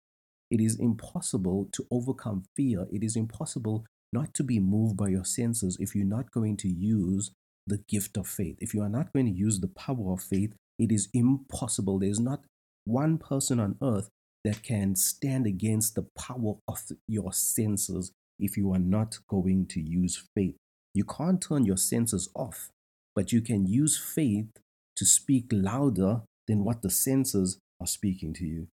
It 0.51 0.61
is 0.61 0.79
impossible 0.79 1.69
to 1.73 1.87
overcome 1.91 2.45
fear. 2.57 2.87
It 2.93 3.03
is 3.03 3.17
impossible 3.17 3.85
not 4.13 4.35
to 4.35 4.43
be 4.43 4.59
moved 4.59 4.97
by 4.97 5.09
your 5.09 5.25
senses 5.25 5.77
if 5.81 5.95
you're 5.95 6.05
not 6.05 6.31
going 6.31 6.57
to 6.59 6.69
use 6.69 7.31
the 7.67 7.79
gift 7.89 8.17
of 8.17 8.27
faith. 8.27 8.57
If 8.61 8.75
you 8.75 8.83
are 8.83 8.89
not 8.89 9.13
going 9.13 9.27
to 9.27 9.33
use 9.33 9.61
the 9.61 9.69
power 9.69 10.13
of 10.13 10.23
faith, 10.23 10.53
it 10.79 10.91
is 10.93 11.09
impossible. 11.15 11.99
There's 11.99 12.21
not 12.21 12.41
one 12.85 13.19
person 13.19 13.61
on 13.61 13.77
earth 13.83 14.09
that 14.45 14.63
can 14.63 14.97
stand 14.97 15.47
against 15.47 15.95
the 15.95 16.07
power 16.19 16.55
of 16.67 16.81
your 17.07 17.33
senses 17.33 18.13
if 18.39 18.57
you 18.57 18.73
are 18.73 18.79
not 18.79 19.19
going 19.29 19.67
to 19.67 19.81
use 19.81 20.23
faith. 20.35 20.57
You 20.95 21.05
can't 21.05 21.41
turn 21.41 21.65
your 21.65 21.77
senses 21.77 22.29
off, 22.35 22.69
but 23.15 23.33
you 23.33 23.41
can 23.41 23.67
use 23.67 23.97
faith 23.97 24.49
to 24.97 25.07
speak 25.07 25.47
louder 25.53 26.23
than 26.49 26.65
what 26.65 26.83
the 26.83 26.91
senses 26.91 27.59
are 27.81 27.87
speaking 27.87 28.33
to 28.35 28.45
you. 28.45 28.67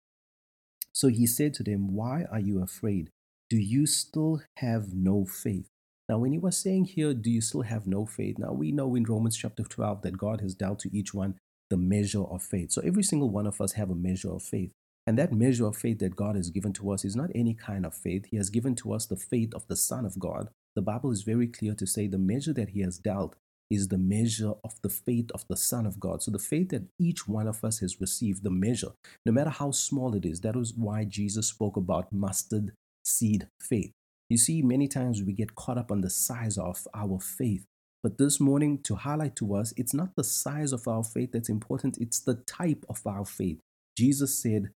So 0.92 1.08
he 1.08 1.26
said 1.26 1.54
to 1.54 1.62
them, 1.62 1.94
Why 1.94 2.24
are 2.30 2.40
you 2.40 2.62
afraid? 2.62 3.10
Do 3.50 3.56
you 3.56 3.86
still 3.86 4.42
have 4.56 4.92
no 4.92 5.24
faith? 5.24 5.68
Now, 6.08 6.18
when 6.18 6.32
he 6.32 6.38
was 6.38 6.56
saying 6.56 6.86
here, 6.86 7.14
Do 7.14 7.30
you 7.30 7.40
still 7.40 7.62
have 7.62 7.86
no 7.86 8.04
faith? 8.04 8.38
Now, 8.38 8.52
we 8.52 8.72
know 8.72 8.94
in 8.94 9.04
Romans 9.04 9.36
chapter 9.36 9.62
12 9.62 10.02
that 10.02 10.18
God 10.18 10.40
has 10.42 10.54
dealt 10.54 10.80
to 10.80 10.96
each 10.96 11.14
one 11.14 11.36
the 11.70 11.76
measure 11.76 12.24
of 12.24 12.42
faith. 12.42 12.72
So 12.72 12.82
every 12.82 13.02
single 13.02 13.30
one 13.30 13.46
of 13.46 13.60
us 13.60 13.72
have 13.72 13.90
a 13.90 13.94
measure 13.94 14.32
of 14.32 14.42
faith. 14.42 14.70
And 15.06 15.18
that 15.18 15.32
measure 15.32 15.66
of 15.66 15.76
faith 15.76 15.98
that 16.00 16.16
God 16.16 16.36
has 16.36 16.50
given 16.50 16.72
to 16.74 16.90
us 16.90 17.04
is 17.04 17.16
not 17.16 17.30
any 17.34 17.54
kind 17.54 17.86
of 17.86 17.94
faith. 17.94 18.26
He 18.30 18.36
has 18.36 18.50
given 18.50 18.74
to 18.76 18.92
us 18.92 19.06
the 19.06 19.16
faith 19.16 19.54
of 19.54 19.66
the 19.66 19.76
Son 19.76 20.04
of 20.04 20.18
God. 20.18 20.48
The 20.76 20.82
Bible 20.82 21.10
is 21.10 21.22
very 21.22 21.46
clear 21.46 21.74
to 21.74 21.86
say 21.86 22.06
the 22.06 22.18
measure 22.18 22.52
that 22.52 22.70
He 22.70 22.80
has 22.80 22.98
dealt 22.98 23.34
is 23.70 23.88
the 23.88 23.98
measure 23.98 24.52
of 24.64 24.74
the 24.82 24.90
faith 24.90 25.30
of 25.32 25.46
the 25.48 25.56
Son 25.56 25.86
of 25.86 25.98
God. 26.00 26.22
So 26.22 26.30
the 26.30 26.38
faith 26.38 26.70
that 26.70 26.88
each 26.98 27.26
one 27.26 27.46
of 27.46 27.64
us 27.64 27.80
has 27.80 28.00
received, 28.00 28.42
the 28.42 28.50
measure, 28.50 28.92
no 29.24 29.32
matter 29.32 29.50
how 29.50 29.70
small 29.70 30.14
it 30.14 30.24
is, 30.24 30.40
that 30.40 30.56
was 30.56 30.74
why 30.74 31.04
Jesus 31.04 31.48
spoke 31.48 31.76
about 31.76 32.12
mustard 32.12 32.72
seed 33.08 33.48
faith. 33.60 33.92
You 34.28 34.36
see, 34.36 34.62
many 34.62 34.88
times 34.88 35.22
we 35.22 35.32
get 35.32 35.54
caught 35.54 35.78
up 35.78 35.90
on 35.90 36.02
the 36.02 36.10
size 36.10 36.58
of 36.58 36.86
our 36.94 37.18
faith. 37.18 37.64
But 38.02 38.18
this 38.18 38.38
morning, 38.38 38.80
to 38.84 38.94
highlight 38.94 39.34
to 39.36 39.54
us, 39.54 39.72
it's 39.76 39.94
not 39.94 40.10
the 40.16 40.24
size 40.24 40.72
of 40.72 40.86
our 40.86 41.02
faith 41.02 41.30
that's 41.32 41.48
important, 41.48 41.98
it's 41.98 42.20
the 42.20 42.34
type 42.34 42.84
of 42.88 43.04
our 43.06 43.24
faith. 43.24 43.58
Jesus 43.96 44.40
said, 44.40 44.70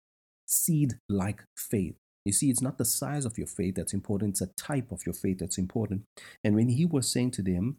seed 0.46 0.94
like 1.08 1.44
faith. 1.56 1.94
You 2.24 2.32
see, 2.32 2.50
it's 2.50 2.62
not 2.62 2.78
the 2.78 2.84
size 2.84 3.24
of 3.24 3.38
your 3.38 3.46
faith 3.46 3.74
that's 3.76 3.94
important, 3.94 4.30
it's 4.30 4.40
a 4.40 4.46
type 4.56 4.92
of 4.92 5.04
your 5.04 5.14
faith 5.14 5.38
that's 5.38 5.58
important. 5.58 6.02
And 6.44 6.54
when 6.54 6.68
he 6.68 6.84
was 6.84 7.10
saying 7.10 7.32
to 7.32 7.42
them, 7.42 7.76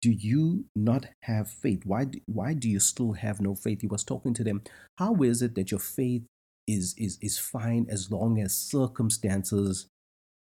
Do 0.00 0.10
you 0.10 0.66
not 0.74 1.06
have 1.22 1.48
faith? 1.48 1.82
Why 1.84 2.04
do, 2.04 2.20
why 2.26 2.54
do 2.54 2.68
you 2.68 2.80
still 2.80 3.12
have 3.12 3.40
no 3.40 3.54
faith? 3.54 3.82
He 3.82 3.86
was 3.86 4.04
talking 4.04 4.34
to 4.34 4.44
them, 4.44 4.62
How 4.98 5.14
is 5.22 5.42
it 5.42 5.54
that 5.56 5.70
your 5.70 5.80
faith 5.80 6.22
is, 6.72 6.94
is, 6.98 7.18
is 7.20 7.38
fine 7.38 7.86
as 7.90 8.10
long 8.10 8.40
as 8.40 8.54
circumstances 8.54 9.86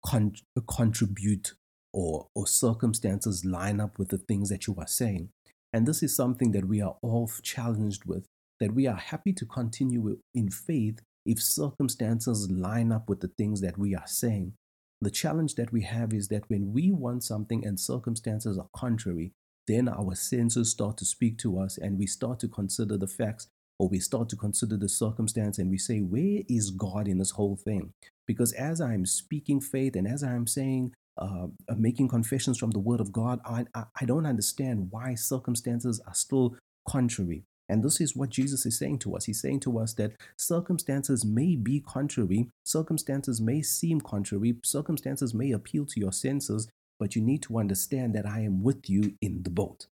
con- 0.06 0.36
contribute 0.68 1.54
or, 1.94 2.28
or 2.36 2.48
circumstances 2.48 3.44
line 3.46 3.80
up 3.80 3.98
with 4.00 4.10
the 4.10 4.18
things 4.18 4.50
that 4.50 4.68
you 4.68 4.76
are 4.78 4.88
saying? 4.88 5.30
And 5.74 5.88
this 5.88 6.04
is 6.04 6.16
something 6.16 6.52
that 6.52 6.68
we 6.68 6.82
are 6.82 6.98
all 7.02 7.30
challenged 7.42 8.06
with 8.06 8.26
that 8.60 8.76
we 8.76 8.86
are 8.88 8.96
happy 8.96 9.34
to 9.34 9.46
continue 9.46 10.20
in 10.36 10.50
faith 10.50 11.02
if 11.26 11.42
circumstances 11.42 12.50
line 12.50 12.92
up 12.92 13.10
with 13.10 13.20
the 13.20 13.28
things 13.28 13.60
that 13.62 13.78
we 13.78 13.96
are 13.96 14.06
saying. 14.06 14.54
The 15.02 15.10
challenge 15.10 15.56
that 15.56 15.74
we 15.74 15.82
have 15.82 16.14
is 16.14 16.28
that 16.28 16.48
when 16.48 16.72
we 16.72 16.92
want 16.92 17.24
something 17.24 17.66
and 17.66 17.80
circumstances 17.80 18.60
are 18.60 18.70
contrary, 18.76 19.34
then 19.68 19.90
our 19.90 20.14
senses 20.14 20.70
start 20.70 20.98
to 20.98 21.06
speak 21.06 21.40
to 21.40 21.60
us 21.60 21.78
and 21.78 21.98
we 21.98 22.06
start 22.06 22.40
to 22.42 22.48
consider 22.48 22.98
the 22.98 23.08
facts 23.08 23.48
or 23.82 23.88
we 23.88 24.00
start 24.00 24.30
to 24.30 24.36
consider 24.36 24.78
the 24.78 24.88
circumstance 24.88 25.58
and 25.58 25.72
we 25.72 25.78
say, 25.80 26.02
Where 26.02 26.44
is 26.48 26.70
God 26.70 27.08
in 27.08 27.18
this 27.18 27.32
whole 27.32 27.56
thing? 27.56 27.94
Because 28.28 28.54
as 28.54 28.80
I'm 28.80 29.08
speaking 29.08 29.60
faith 29.60 29.96
and 29.96 30.08
as 30.08 30.22
I'm 30.24 30.46
saying, 30.46 30.94
uh, 31.18 31.48
making 31.76 32.08
confessions 32.08 32.60
from 32.60 32.70
the 32.70 32.80
Word 32.80 33.00
of 33.00 33.12
God, 33.12 33.40
I, 33.44 33.66
I, 33.74 33.86
I 34.00 34.06
don't 34.06 34.28
understand 34.28 34.90
why 34.92 35.16
circumstances 35.16 36.00
are 36.06 36.14
still 36.14 36.58
contrary. 36.88 37.44
And 37.70 37.84
this 37.84 38.00
is 38.00 38.16
what 38.16 38.30
Jesus 38.30 38.68
is 38.68 38.78
saying 38.78 39.00
to 39.00 39.16
us. 39.16 39.26
He's 39.26 39.42
saying 39.42 39.62
to 39.62 39.80
us 39.80 39.96
that 39.96 40.12
circumstances 40.38 41.26
may 41.26 41.56
be 41.56 41.80
contrary, 41.80 42.50
circumstances 42.64 43.42
may 43.42 43.64
seem 43.64 44.00
contrary, 44.00 44.58
circumstances 44.64 45.34
may 45.34 45.52
appeal 45.52 45.88
to 45.88 46.00
your 46.00 46.14
senses, 46.14 46.70
but 47.00 47.16
you 47.16 47.24
need 47.24 47.42
to 47.44 47.58
understand 47.58 48.14
that 48.14 48.28
I 48.28 48.42
am 48.42 48.62
with 48.62 48.88
you 48.92 49.16
in 49.22 49.42
the 49.42 49.50
boat. 49.50 49.88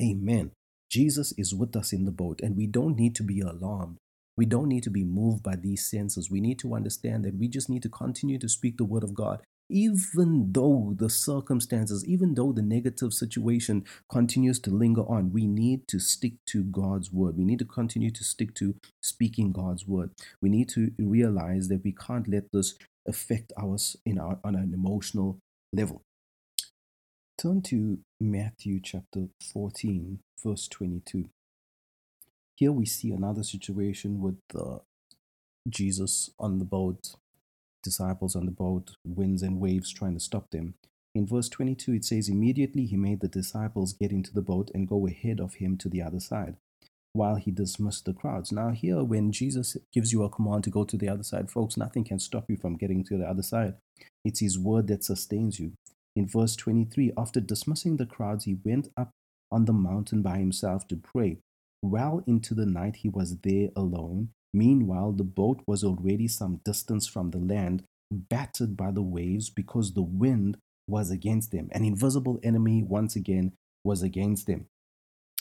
Amen. 0.00 0.50
Jesus 0.94 1.32
is 1.36 1.52
with 1.52 1.74
us 1.74 1.92
in 1.92 2.04
the 2.04 2.12
boat, 2.12 2.40
and 2.40 2.56
we 2.56 2.68
don't 2.68 2.96
need 2.96 3.16
to 3.16 3.24
be 3.24 3.40
alarmed. 3.40 3.96
We 4.36 4.46
don't 4.46 4.68
need 4.68 4.84
to 4.84 4.90
be 4.90 5.02
moved 5.02 5.42
by 5.42 5.56
these 5.56 5.84
senses. 5.84 6.30
We 6.30 6.40
need 6.40 6.58
to 6.60 6.74
understand 6.74 7.24
that 7.24 7.36
we 7.36 7.48
just 7.48 7.68
need 7.68 7.82
to 7.82 7.88
continue 7.88 8.38
to 8.38 8.48
speak 8.48 8.76
the 8.76 8.84
word 8.84 9.02
of 9.02 9.14
God 9.14 9.42
even 9.70 10.52
though 10.52 10.94
the 10.96 11.08
circumstances, 11.08 12.04
even 12.06 12.34
though 12.34 12.52
the 12.52 12.62
negative 12.62 13.12
situation 13.12 13.84
continues 14.10 14.60
to 14.60 14.70
linger 14.70 15.02
on, 15.02 15.32
we 15.32 15.46
need 15.46 15.88
to 15.88 15.98
stick 15.98 16.34
to 16.46 16.64
God's 16.64 17.10
word. 17.10 17.36
We 17.36 17.44
need 17.44 17.60
to 17.60 17.64
continue 17.64 18.10
to 18.10 18.24
stick 18.24 18.54
to 18.56 18.74
speaking 19.02 19.52
God's 19.52 19.86
word. 19.86 20.10
We 20.42 20.50
need 20.50 20.68
to 20.70 20.92
realize 20.98 21.68
that 21.68 21.82
we 21.82 21.92
can't 21.92 22.28
let 22.28 22.52
this 22.52 22.74
affect 23.08 23.52
us 23.56 23.96
in 24.04 24.18
our 24.18 24.38
on 24.44 24.54
an 24.54 24.72
emotional 24.74 25.38
level. 25.72 26.02
Turn 27.36 27.62
to 27.62 27.98
Matthew 28.20 28.80
chapter 28.82 29.28
14, 29.52 30.20
verse 30.42 30.68
22. 30.68 31.28
Here 32.54 32.72
we 32.72 32.86
see 32.86 33.10
another 33.10 33.42
situation 33.42 34.20
with 34.20 34.38
uh, 34.54 34.78
Jesus 35.68 36.30
on 36.38 36.58
the 36.58 36.64
boat 36.64 37.16
disciples 37.84 38.34
on 38.34 38.46
the 38.46 38.50
boat, 38.50 38.96
winds 39.04 39.42
and 39.42 39.60
waves 39.60 39.92
trying 39.92 40.14
to 40.14 40.20
stop 40.20 40.50
them. 40.50 40.74
In 41.14 41.26
verse 41.26 41.48
22, 41.48 41.92
it 41.92 42.04
says, 42.04 42.28
Immediately 42.28 42.86
he 42.86 42.96
made 42.96 43.20
the 43.20 43.28
disciples 43.28 43.92
get 43.92 44.10
into 44.10 44.32
the 44.32 44.42
boat 44.42 44.72
and 44.74 44.88
go 44.88 45.06
ahead 45.06 45.38
of 45.38 45.54
him 45.54 45.76
to 45.76 45.88
the 45.88 46.02
other 46.02 46.18
side, 46.18 46.56
while 47.12 47.36
he 47.36 47.52
dismissed 47.52 48.06
the 48.06 48.12
crowds. 48.12 48.50
Now, 48.50 48.70
here, 48.70 49.04
when 49.04 49.30
Jesus 49.30 49.76
gives 49.92 50.12
you 50.12 50.24
a 50.24 50.30
command 50.30 50.64
to 50.64 50.70
go 50.70 50.82
to 50.84 50.96
the 50.96 51.08
other 51.08 51.22
side, 51.22 51.50
folks, 51.50 51.76
nothing 51.76 52.02
can 52.02 52.18
stop 52.18 52.46
you 52.48 52.56
from 52.56 52.76
getting 52.76 53.04
to 53.04 53.16
the 53.16 53.28
other 53.28 53.42
side. 53.42 53.74
It's 54.24 54.40
his 54.40 54.58
word 54.58 54.88
that 54.88 55.04
sustains 55.04 55.60
you. 55.60 55.74
In 56.16 56.28
verse 56.28 56.54
23, 56.56 57.12
after 57.16 57.40
dismissing 57.40 57.96
the 57.96 58.06
crowds, 58.06 58.44
he 58.44 58.56
went 58.64 58.88
up 58.96 59.10
on 59.50 59.64
the 59.64 59.72
mountain 59.72 60.22
by 60.22 60.38
himself 60.38 60.86
to 60.88 60.96
pray. 60.96 61.38
Well 61.82 62.22
into 62.26 62.54
the 62.54 62.66
night, 62.66 62.96
he 62.96 63.08
was 63.08 63.38
there 63.38 63.70
alone. 63.76 64.30
Meanwhile, 64.52 65.12
the 65.12 65.24
boat 65.24 65.60
was 65.66 65.82
already 65.82 66.28
some 66.28 66.60
distance 66.64 67.06
from 67.06 67.30
the 67.30 67.38
land, 67.38 67.82
battered 68.10 68.76
by 68.76 68.92
the 68.92 69.02
waves 69.02 69.50
because 69.50 69.92
the 69.92 70.02
wind 70.02 70.56
was 70.86 71.10
against 71.10 71.50
them. 71.50 71.68
An 71.72 71.84
invisible 71.84 72.38
enemy, 72.42 72.82
once 72.82 73.16
again, 73.16 73.52
was 73.84 74.02
against 74.02 74.46
them. 74.46 74.66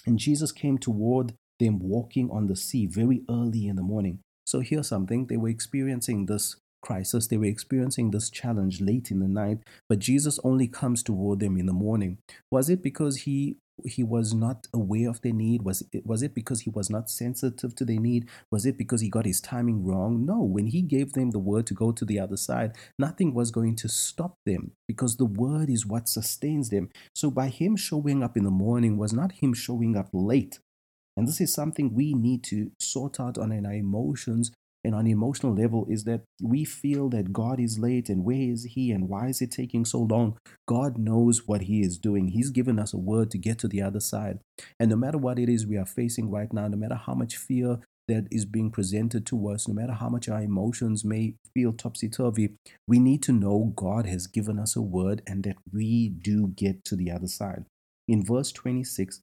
And 0.06 0.18
Jesus 0.18 0.52
came 0.52 0.78
toward 0.78 1.34
them 1.60 1.80
walking 1.80 2.30
on 2.32 2.48
the 2.48 2.56
sea 2.56 2.88
very 2.88 3.22
early 3.30 3.68
in 3.68 3.76
the 3.76 3.84
morning. 3.84 4.20
So 4.46 4.60
here's 4.60 4.88
something 4.88 5.28
they 5.28 5.38
were 5.38 5.50
experiencing 5.50 6.26
this 6.26 6.58
crisis, 6.84 7.28
they 7.28 7.38
were 7.38 7.46
experiencing 7.46 8.12
this 8.12 8.30
challenge 8.30 8.82
late 8.82 9.10
in 9.10 9.20
the 9.20 9.28
night, 9.28 9.60
but 9.90 10.00
Jesus 10.00 10.40
only 10.44 10.68
comes 10.68 11.02
toward 11.02 11.40
them 11.40 11.58
in 11.58 11.66
the 11.66 11.74
morning. 11.74 12.20
Was 12.52 12.70
it 12.70 12.84
because 12.84 13.22
he 13.22 13.58
he 13.86 14.04
was 14.04 14.36
not 14.36 14.68
aware 14.72 15.10
of 15.10 15.22
their 15.22 15.34
need? 15.34 15.64
Was 15.64 15.84
it, 15.92 16.06
was 16.06 16.22
it 16.22 16.36
because 16.36 16.62
he 16.62 16.70
was 16.70 16.92
not 16.92 17.10
sensitive 17.10 17.74
to 17.76 17.86
their 17.86 18.00
need? 18.00 18.30
Was 18.52 18.68
it 18.68 18.78
because 18.78 19.02
he 19.02 19.10
got 19.10 19.26
his 19.26 19.42
timing 19.42 19.84
wrong? 19.84 20.26
No, 20.28 20.42
when 20.44 20.68
he 20.68 20.84
gave 20.84 21.14
them 21.14 21.32
the 21.32 21.40
word 21.40 21.66
to 21.68 21.74
go 21.74 21.92
to 21.92 22.06
the 22.06 22.20
other 22.20 22.38
side, 22.38 22.76
nothing 23.00 23.34
was 23.34 23.50
going 23.50 23.76
to 23.78 23.90
stop 23.90 24.38
them 24.46 24.74
because 24.88 25.18
the 25.18 25.26
word 25.26 25.72
is 25.72 25.88
what 25.88 26.08
sustains 26.08 26.70
them. 26.70 26.90
So 27.16 27.32
by 27.32 27.48
him 27.48 27.76
showing 27.76 28.24
up 28.24 28.38
in 28.38 28.44
the 28.44 28.52
morning 28.52 28.98
was 28.98 29.12
not 29.12 29.34
him 29.34 29.56
showing 29.56 29.98
up 29.98 30.10
late. 30.14 30.60
And 31.18 31.28
this 31.28 31.42
is 31.42 31.54
something 31.54 31.94
we 31.94 32.14
need 32.14 32.44
to 32.46 32.72
sort 32.80 33.20
out 33.20 33.38
on 33.38 33.52
our 33.52 33.74
emotions 33.74 34.52
and 34.84 34.94
on 34.94 35.08
emotional 35.08 35.54
level 35.54 35.86
is 35.90 36.04
that 36.04 36.24
we 36.42 36.66
feel 36.66 37.10
that 37.10 37.32
God 37.32 37.60
is 37.60 37.80
late 37.80 38.10
and 38.10 38.26
where 38.26 38.52
is 38.52 38.66
He 38.72 38.92
and 38.92 39.08
why 39.08 39.28
is 39.28 39.42
it 39.42 39.52
taking 39.52 39.86
so 39.86 40.00
long? 40.00 40.38
God 40.68 40.98
knows 40.98 41.48
what 41.48 41.62
He 41.64 41.82
is 41.82 41.98
doing. 41.98 42.30
He's 42.30 42.50
given 42.50 42.80
us 42.80 42.94
a 42.94 42.98
word 42.98 43.32
to 43.32 43.38
get 43.38 43.60
to 43.60 43.68
the 43.68 43.82
other 43.82 44.00
side. 44.00 44.40
And 44.80 44.90
no 44.90 44.96
matter 44.96 45.18
what 45.18 45.40
it 45.40 45.50
is 45.50 45.66
we 45.66 45.78
are 45.78 45.86
facing 45.86 46.30
right 46.30 46.52
now, 46.52 46.68
no 46.68 46.78
matter 46.78 46.96
how 46.96 47.14
much 47.14 47.38
fear 47.38 47.80
that 48.08 48.28
is 48.30 48.46
being 48.46 48.70
presented 48.70 49.26
to 49.28 49.48
us, 49.50 49.68
no 49.68 49.74
matter 49.74 49.94
how 49.94 50.10
much 50.10 50.28
our 50.28 50.42
emotions 50.42 51.06
may 51.06 51.36
feel 51.54 51.72
topsy 51.72 52.10
turvy, 52.10 52.56
we 52.88 53.00
need 53.00 53.24
to 53.24 53.32
know 53.32 53.72
God 53.76 54.06
has 54.06 54.28
given 54.28 54.60
us 54.60 54.76
a 54.76 54.82
word 54.82 55.22
and 55.26 55.44
that 55.44 55.56
we 55.72 56.10
do 56.10 56.48
get 56.48 56.84
to 56.86 56.96
the 56.96 57.12
other 57.12 57.28
side. 57.28 57.66
In 58.08 58.26
verse 58.26 58.52
26, 58.52 59.22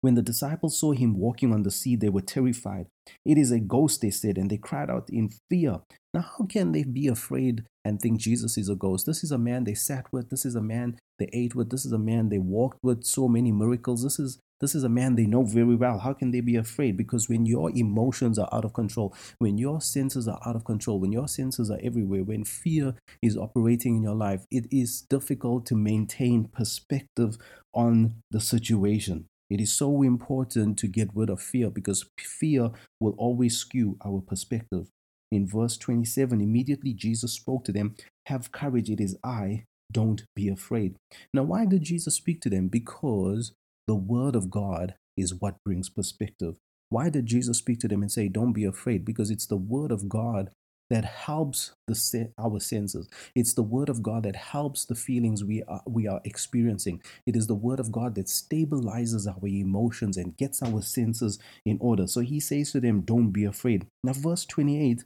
when 0.00 0.14
the 0.14 0.22
disciples 0.22 0.78
saw 0.78 0.92
him 0.92 1.18
walking 1.18 1.52
on 1.52 1.62
the 1.62 1.70
sea, 1.70 1.96
they 1.96 2.08
were 2.08 2.20
terrified. 2.20 2.86
It 3.24 3.38
is 3.38 3.50
a 3.50 3.58
ghost, 3.58 4.00
they 4.00 4.10
said, 4.10 4.38
and 4.38 4.50
they 4.50 4.58
cried 4.58 4.90
out 4.90 5.08
in 5.10 5.30
fear. 5.50 5.80
Now, 6.14 6.20
how 6.38 6.46
can 6.46 6.72
they 6.72 6.84
be 6.84 7.08
afraid 7.08 7.64
and 7.84 8.00
think 8.00 8.20
Jesus 8.20 8.56
is 8.56 8.68
a 8.68 8.74
ghost? 8.74 9.06
This 9.06 9.24
is 9.24 9.30
a 9.30 9.38
man 9.38 9.64
they 9.64 9.74
sat 9.74 10.06
with. 10.12 10.30
This 10.30 10.44
is 10.44 10.54
a 10.54 10.62
man 10.62 10.98
they 11.18 11.28
ate 11.32 11.54
with. 11.54 11.70
This 11.70 11.84
is 11.84 11.92
a 11.92 11.98
man 11.98 12.28
they 12.28 12.38
walked 12.38 12.78
with. 12.82 13.04
So 13.04 13.28
many 13.28 13.52
miracles. 13.52 14.02
This 14.02 14.18
is 14.18 14.38
This 14.60 14.74
is 14.74 14.84
a 14.84 14.88
man 14.88 15.14
they 15.14 15.26
know 15.26 15.44
very 15.44 15.76
well. 15.76 15.98
How 15.98 16.12
can 16.12 16.32
they 16.32 16.40
be 16.40 16.56
afraid? 16.56 16.96
Because 16.96 17.28
when 17.28 17.46
your 17.46 17.70
emotions 17.70 18.38
are 18.38 18.48
out 18.52 18.64
of 18.64 18.72
control, 18.72 19.14
when 19.38 19.56
your 19.56 19.80
senses 19.80 20.26
are 20.26 20.40
out 20.44 20.56
of 20.56 20.64
control, 20.64 20.98
when 20.98 21.12
your 21.12 21.28
senses 21.28 21.70
are 21.70 21.78
everywhere, 21.82 22.24
when 22.24 22.44
fear 22.44 22.94
is 23.22 23.36
operating 23.36 23.96
in 23.96 24.02
your 24.02 24.16
life, 24.16 24.44
it 24.50 24.66
is 24.70 25.02
difficult 25.02 25.64
to 25.66 25.76
maintain 25.76 26.48
perspective 26.48 27.36
on 27.72 28.16
the 28.30 28.40
situation. 28.40 29.26
It 29.50 29.60
is 29.60 29.72
so 29.72 30.02
important 30.02 30.78
to 30.78 30.86
get 30.86 31.10
rid 31.14 31.30
of 31.30 31.40
fear 31.40 31.70
because 31.70 32.04
fear 32.18 32.70
will 33.00 33.14
always 33.16 33.56
skew 33.56 33.96
our 34.04 34.20
perspective. 34.20 34.88
In 35.30 35.46
verse 35.46 35.76
27, 35.76 36.40
immediately 36.40 36.92
Jesus 36.92 37.32
spoke 37.32 37.64
to 37.64 37.72
them, 37.72 37.94
Have 38.26 38.52
courage, 38.52 38.90
it 38.90 39.00
is 39.00 39.16
I, 39.24 39.64
don't 39.90 40.24
be 40.34 40.48
afraid. 40.48 40.96
Now, 41.32 41.44
why 41.44 41.66
did 41.66 41.82
Jesus 41.82 42.14
speak 42.14 42.40
to 42.42 42.50
them? 42.50 42.68
Because 42.68 43.52
the 43.86 43.94
word 43.94 44.36
of 44.36 44.50
God 44.50 44.94
is 45.16 45.34
what 45.34 45.56
brings 45.64 45.88
perspective. 45.88 46.56
Why 46.90 47.10
did 47.10 47.26
Jesus 47.26 47.58
speak 47.58 47.80
to 47.80 47.88
them 47.88 48.02
and 48.02 48.12
say, 48.12 48.28
Don't 48.28 48.52
be 48.52 48.64
afraid? 48.64 49.04
Because 49.04 49.30
it's 49.30 49.46
the 49.46 49.56
word 49.56 49.90
of 49.90 50.08
God 50.08 50.50
that 50.90 51.04
helps 51.04 51.72
the 51.86 52.30
our 52.38 52.60
senses. 52.60 53.08
It's 53.34 53.54
the 53.54 53.62
word 53.62 53.88
of 53.88 54.02
God 54.02 54.22
that 54.22 54.36
helps 54.36 54.84
the 54.84 54.94
feelings 54.94 55.44
we 55.44 55.62
are 55.64 55.82
we 55.86 56.06
are 56.06 56.20
experiencing. 56.24 57.02
It 57.26 57.36
is 57.36 57.46
the 57.46 57.54
word 57.54 57.80
of 57.80 57.92
God 57.92 58.14
that 58.14 58.26
stabilizes 58.26 59.26
our 59.26 59.46
emotions 59.46 60.16
and 60.16 60.36
gets 60.36 60.62
our 60.62 60.82
senses 60.82 61.38
in 61.64 61.78
order. 61.80 62.06
So 62.06 62.20
he 62.20 62.40
says 62.40 62.72
to 62.72 62.80
them, 62.80 63.02
"Don't 63.02 63.30
be 63.30 63.44
afraid." 63.44 63.86
Now, 64.02 64.14
verse 64.14 64.44
twenty-eight 64.46 65.04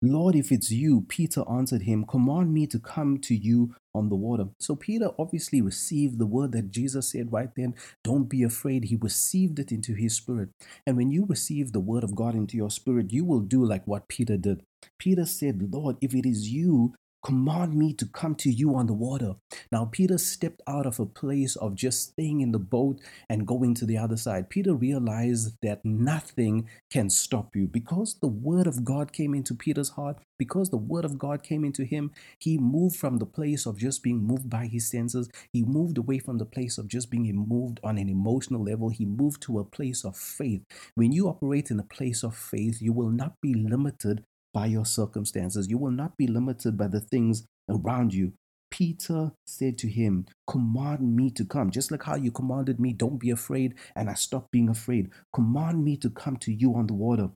Lord, 0.00 0.36
if 0.36 0.52
it's 0.52 0.70
you, 0.70 1.00
Peter 1.08 1.42
answered 1.50 1.82
him, 1.82 2.04
Command 2.04 2.54
me 2.54 2.68
to 2.68 2.78
come 2.78 3.18
to 3.18 3.34
you 3.34 3.74
on 3.94 4.08
the 4.08 4.14
water. 4.14 4.44
So 4.60 4.76
Peter 4.76 5.10
obviously 5.18 5.60
received 5.60 6.18
the 6.18 6.26
word 6.26 6.52
that 6.52 6.70
Jesus 6.70 7.10
said 7.10 7.32
right 7.32 7.50
then, 7.56 7.74
Don't 8.04 8.28
be 8.28 8.44
afraid. 8.44 8.84
He 8.84 8.96
received 8.96 9.58
it 9.58 9.72
into 9.72 9.94
his 9.94 10.14
spirit. 10.14 10.50
And 10.86 10.96
when 10.96 11.10
you 11.10 11.26
receive 11.26 11.72
the 11.72 11.80
word 11.80 12.04
of 12.04 12.14
God 12.14 12.36
into 12.36 12.56
your 12.56 12.70
spirit, 12.70 13.12
you 13.12 13.24
will 13.24 13.40
do 13.40 13.64
like 13.64 13.86
what 13.88 14.06
Peter 14.06 14.36
did. 14.36 14.62
Peter 14.98 15.26
said, 15.26 15.72
Lord, 15.72 15.96
if 16.00 16.14
it 16.14 16.26
is 16.26 16.48
you, 16.48 16.94
Command 17.24 17.74
me 17.74 17.92
to 17.94 18.06
come 18.06 18.36
to 18.36 18.50
you 18.50 18.76
on 18.76 18.86
the 18.86 18.92
water. 18.94 19.34
Now, 19.72 19.86
Peter 19.86 20.18
stepped 20.18 20.62
out 20.68 20.86
of 20.86 21.00
a 21.00 21.06
place 21.06 21.56
of 21.56 21.74
just 21.74 22.10
staying 22.10 22.40
in 22.40 22.52
the 22.52 22.60
boat 22.60 23.00
and 23.28 23.46
going 23.46 23.74
to 23.74 23.86
the 23.86 23.98
other 23.98 24.16
side. 24.16 24.48
Peter 24.48 24.72
realized 24.72 25.56
that 25.62 25.84
nothing 25.84 26.68
can 26.90 27.10
stop 27.10 27.56
you 27.56 27.66
because 27.66 28.18
the 28.20 28.28
word 28.28 28.66
of 28.68 28.84
God 28.84 29.12
came 29.12 29.34
into 29.34 29.54
Peter's 29.54 29.90
heart, 29.90 30.18
because 30.38 30.70
the 30.70 30.76
word 30.76 31.04
of 31.04 31.18
God 31.18 31.42
came 31.42 31.64
into 31.64 31.84
him. 31.84 32.12
He 32.38 32.56
moved 32.56 32.96
from 32.96 33.18
the 33.18 33.26
place 33.26 33.66
of 33.66 33.78
just 33.78 34.02
being 34.02 34.22
moved 34.22 34.48
by 34.48 34.66
his 34.66 34.88
senses. 34.88 35.28
He 35.52 35.64
moved 35.64 35.98
away 35.98 36.20
from 36.20 36.38
the 36.38 36.46
place 36.46 36.78
of 36.78 36.86
just 36.86 37.10
being 37.10 37.28
moved 37.48 37.80
on 37.82 37.98
an 37.98 38.08
emotional 38.08 38.62
level. 38.62 38.90
He 38.90 39.04
moved 39.04 39.42
to 39.42 39.58
a 39.58 39.64
place 39.64 40.04
of 40.04 40.16
faith. 40.16 40.62
When 40.94 41.10
you 41.10 41.28
operate 41.28 41.70
in 41.70 41.80
a 41.80 41.84
place 41.84 42.22
of 42.22 42.36
faith, 42.36 42.80
you 42.80 42.92
will 42.92 43.10
not 43.10 43.34
be 43.42 43.54
limited 43.54 44.24
by 44.52 44.66
your 44.66 44.86
circumstances. 44.86 45.68
You 45.68 45.78
will 45.78 45.90
not 45.90 46.16
be 46.16 46.26
limited 46.26 46.76
by 46.76 46.88
the 46.88 47.00
things 47.00 47.46
around 47.68 48.14
you. 48.14 48.32
Peter 48.70 49.32
said 49.46 49.78
to 49.78 49.88
him, 49.88 50.26
Command 50.46 51.16
me 51.16 51.30
to 51.30 51.44
come. 51.44 51.70
Just 51.70 51.90
like 51.90 52.02
how 52.02 52.16
you 52.16 52.30
commanded 52.30 52.78
me, 52.78 52.92
don't 52.92 53.18
be 53.18 53.30
afraid, 53.30 53.74
and 53.96 54.10
I 54.10 54.14
stopped 54.14 54.50
being 54.50 54.68
afraid. 54.68 55.10
Command 55.34 55.84
me 55.84 55.96
to 55.98 56.10
come 56.10 56.36
to 56.38 56.52
you 56.52 56.74
on 56.74 56.86
the 56.86 56.94
water. 56.94 57.30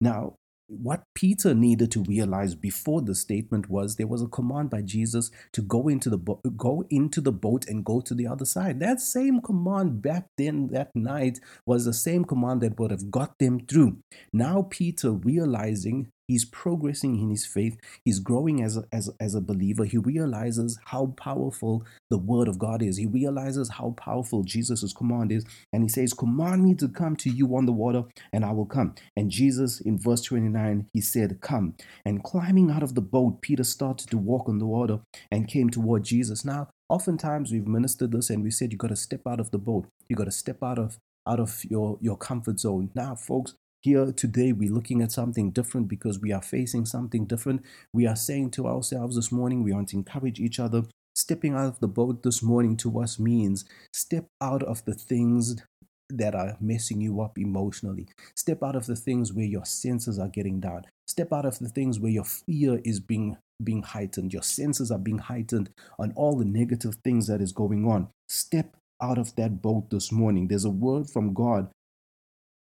Now, 0.00 0.36
what 0.66 1.04
Peter 1.14 1.54
needed 1.54 1.90
to 1.92 2.02
realize 2.04 2.54
before 2.54 3.02
the 3.02 3.14
statement 3.14 3.68
was 3.68 3.96
there 3.96 4.06
was 4.06 4.22
a 4.22 4.26
command 4.26 4.70
by 4.70 4.80
Jesus 4.80 5.30
to 5.52 5.60
go 5.60 5.88
into 5.88 6.08
the 6.08 6.16
bo- 6.16 6.40
go 6.56 6.84
into 6.88 7.20
the 7.20 7.32
boat 7.32 7.68
and 7.68 7.84
go 7.84 8.00
to 8.00 8.14
the 8.14 8.26
other 8.26 8.46
side. 8.46 8.80
That 8.80 9.00
same 9.00 9.42
command 9.42 10.00
back 10.00 10.26
then 10.38 10.68
that 10.68 10.90
night 10.94 11.38
was 11.66 11.84
the 11.84 11.92
same 11.92 12.24
command 12.24 12.62
that 12.62 12.78
would 12.78 12.90
have 12.90 13.10
got 13.10 13.38
them 13.38 13.60
through. 13.60 13.98
Now 14.32 14.66
Peter 14.70 15.12
realizing 15.12 16.08
He's 16.26 16.44
progressing 16.44 17.18
in 17.18 17.30
his 17.30 17.46
faith. 17.46 17.78
He's 18.04 18.18
growing 18.18 18.62
as 18.62 18.76
a, 18.76 18.84
as, 18.92 19.10
as 19.20 19.34
a 19.34 19.40
believer. 19.40 19.84
He 19.84 19.98
realizes 19.98 20.78
how 20.86 21.14
powerful 21.16 21.84
the 22.10 22.18
word 22.18 22.48
of 22.48 22.58
God 22.58 22.82
is. 22.82 22.96
He 22.96 23.06
realizes 23.06 23.68
how 23.68 23.94
powerful 23.96 24.42
Jesus' 24.42 24.92
command 24.92 25.32
is. 25.32 25.44
And 25.72 25.82
he 25.82 25.88
says, 25.88 26.14
Command 26.14 26.64
me 26.64 26.74
to 26.76 26.88
come 26.88 27.16
to 27.16 27.30
you 27.30 27.54
on 27.56 27.66
the 27.66 27.72
water, 27.72 28.04
and 28.32 28.44
I 28.44 28.52
will 28.52 28.66
come. 28.66 28.94
And 29.16 29.30
Jesus, 29.30 29.80
in 29.80 29.98
verse 29.98 30.22
29, 30.22 30.86
he 30.92 31.00
said, 31.00 31.40
Come. 31.40 31.74
And 32.04 32.24
climbing 32.24 32.70
out 32.70 32.82
of 32.82 32.94
the 32.94 33.02
boat, 33.02 33.42
Peter 33.42 33.64
started 33.64 34.08
to 34.10 34.18
walk 34.18 34.48
on 34.48 34.58
the 34.58 34.66
water 34.66 35.00
and 35.30 35.48
came 35.48 35.70
toward 35.70 36.04
Jesus. 36.04 36.44
Now, 36.44 36.68
oftentimes 36.88 37.52
we've 37.52 37.66
ministered 37.66 38.12
this 38.12 38.30
and 38.30 38.42
we 38.42 38.50
said, 38.50 38.72
You 38.72 38.78
got 38.78 38.88
to 38.88 38.96
step 38.96 39.22
out 39.26 39.40
of 39.40 39.50
the 39.50 39.58
boat. 39.58 39.86
You 40.08 40.16
got 40.16 40.24
to 40.24 40.30
step 40.30 40.62
out 40.62 40.78
of 40.78 40.98
out 41.26 41.40
of 41.40 41.64
your, 41.64 41.98
your 42.00 42.16
comfort 42.16 42.60
zone. 42.60 42.90
Now, 42.94 43.14
folks, 43.14 43.54
here 43.84 44.12
today, 44.12 44.50
we're 44.50 44.72
looking 44.72 45.02
at 45.02 45.12
something 45.12 45.50
different 45.50 45.88
because 45.88 46.18
we 46.18 46.32
are 46.32 46.40
facing 46.40 46.86
something 46.86 47.26
different. 47.26 47.62
We 47.92 48.06
are 48.06 48.16
saying 48.16 48.52
to 48.52 48.66
ourselves 48.66 49.14
this 49.14 49.30
morning, 49.30 49.62
we 49.62 49.74
want 49.74 49.90
to 49.90 49.98
encourage 49.98 50.40
each 50.40 50.58
other. 50.58 50.84
Stepping 51.14 51.54
out 51.54 51.66
of 51.66 51.80
the 51.80 51.86
boat 51.86 52.22
this 52.22 52.42
morning 52.42 52.78
to 52.78 52.98
us 53.00 53.18
means 53.18 53.66
step 53.92 54.24
out 54.40 54.62
of 54.62 54.82
the 54.86 54.94
things 54.94 55.62
that 56.08 56.34
are 56.34 56.56
messing 56.62 57.02
you 57.02 57.20
up 57.20 57.38
emotionally. 57.38 58.08
Step 58.34 58.62
out 58.62 58.74
of 58.74 58.86
the 58.86 58.96
things 58.96 59.34
where 59.34 59.44
your 59.44 59.66
senses 59.66 60.18
are 60.18 60.28
getting 60.28 60.60
down. 60.60 60.84
Step 61.06 61.30
out 61.30 61.44
of 61.44 61.58
the 61.58 61.68
things 61.68 62.00
where 62.00 62.10
your 62.10 62.24
fear 62.24 62.80
is 62.84 63.00
being 63.00 63.36
being 63.62 63.82
heightened. 63.82 64.32
Your 64.32 64.42
senses 64.42 64.90
are 64.90 64.98
being 64.98 65.18
heightened 65.18 65.68
on 65.98 66.12
all 66.16 66.36
the 66.36 66.46
negative 66.46 66.94
things 67.04 67.26
that 67.26 67.42
is 67.42 67.52
going 67.52 67.86
on. 67.86 68.08
Step 68.28 68.76
out 69.02 69.18
of 69.18 69.36
that 69.36 69.60
boat 69.60 69.90
this 69.90 70.10
morning. 70.10 70.48
There's 70.48 70.64
a 70.64 70.70
word 70.70 71.10
from 71.10 71.34
God 71.34 71.68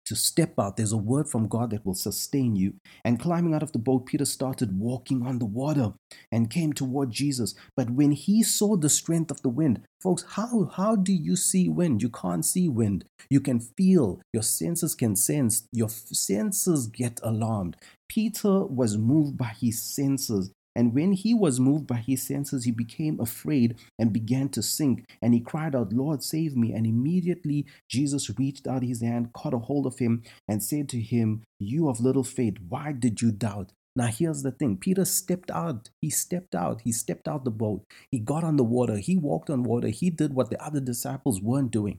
to 0.08 0.16
step 0.16 0.58
out. 0.58 0.76
There's 0.76 0.92
a 0.92 0.96
word 0.96 1.28
from 1.28 1.48
God 1.48 1.70
that 1.70 1.84
will 1.84 1.94
sustain 1.94 2.56
you. 2.56 2.74
And 3.04 3.20
climbing 3.20 3.54
out 3.54 3.62
of 3.62 3.72
the 3.72 3.78
boat, 3.78 4.06
Peter 4.06 4.24
started 4.24 4.78
walking 4.78 5.22
on 5.26 5.38
the 5.38 5.44
water 5.44 5.92
and 6.32 6.50
came 6.50 6.72
toward 6.72 7.10
Jesus. 7.10 7.54
But 7.76 7.90
when 7.90 8.12
he 8.12 8.42
saw 8.42 8.76
the 8.76 8.88
strength 8.88 9.30
of 9.30 9.42
the 9.42 9.50
wind, 9.50 9.82
folks, 10.00 10.24
how, 10.30 10.70
how 10.74 10.96
do 10.96 11.12
you 11.12 11.36
see 11.36 11.68
wind? 11.68 12.02
You 12.02 12.08
can't 12.08 12.44
see 12.44 12.70
wind. 12.70 13.04
You 13.28 13.40
can 13.40 13.60
feel, 13.60 14.22
your 14.32 14.42
senses 14.42 14.94
can 14.94 15.14
sense, 15.14 15.68
your 15.72 15.90
senses 15.90 16.86
get 16.86 17.20
alarmed. 17.22 17.76
Peter 18.08 18.64
was 18.64 18.96
moved 18.96 19.36
by 19.36 19.52
his 19.60 19.82
senses 19.82 20.50
and 20.78 20.94
when 20.94 21.10
he 21.10 21.34
was 21.34 21.58
moved 21.58 21.88
by 21.88 21.96
his 21.96 22.22
senses, 22.22 22.64
he 22.64 22.70
became 22.70 23.18
afraid 23.18 23.74
and 23.98 24.12
began 24.12 24.48
to 24.50 24.62
sink. 24.62 25.04
And 25.20 25.34
he 25.34 25.40
cried 25.40 25.74
out, 25.74 25.92
Lord, 25.92 26.22
save 26.22 26.56
me. 26.56 26.72
And 26.72 26.86
immediately 26.86 27.66
Jesus 27.88 28.30
reached 28.38 28.68
out 28.68 28.84
his 28.84 29.02
hand, 29.02 29.32
caught 29.32 29.54
a 29.54 29.58
hold 29.58 29.86
of 29.86 29.98
him, 29.98 30.22
and 30.46 30.62
said 30.62 30.88
to 30.90 31.00
him, 31.00 31.42
You 31.58 31.88
of 31.88 31.98
little 31.98 32.22
faith, 32.22 32.58
why 32.68 32.92
did 32.92 33.20
you 33.20 33.32
doubt? 33.32 33.72
Now, 33.96 34.06
here's 34.06 34.44
the 34.44 34.52
thing 34.52 34.76
Peter 34.76 35.04
stepped 35.04 35.50
out. 35.50 35.90
He 36.00 36.10
stepped 36.10 36.54
out. 36.54 36.82
He 36.82 36.92
stepped 36.92 37.26
out 37.26 37.44
the 37.44 37.50
boat. 37.50 37.82
He 38.12 38.20
got 38.20 38.44
on 38.44 38.56
the 38.56 38.62
water. 38.62 38.98
He 38.98 39.16
walked 39.16 39.50
on 39.50 39.64
water. 39.64 39.88
He 39.88 40.10
did 40.10 40.32
what 40.32 40.48
the 40.48 40.64
other 40.64 40.78
disciples 40.78 41.42
weren't 41.42 41.72
doing. 41.72 41.98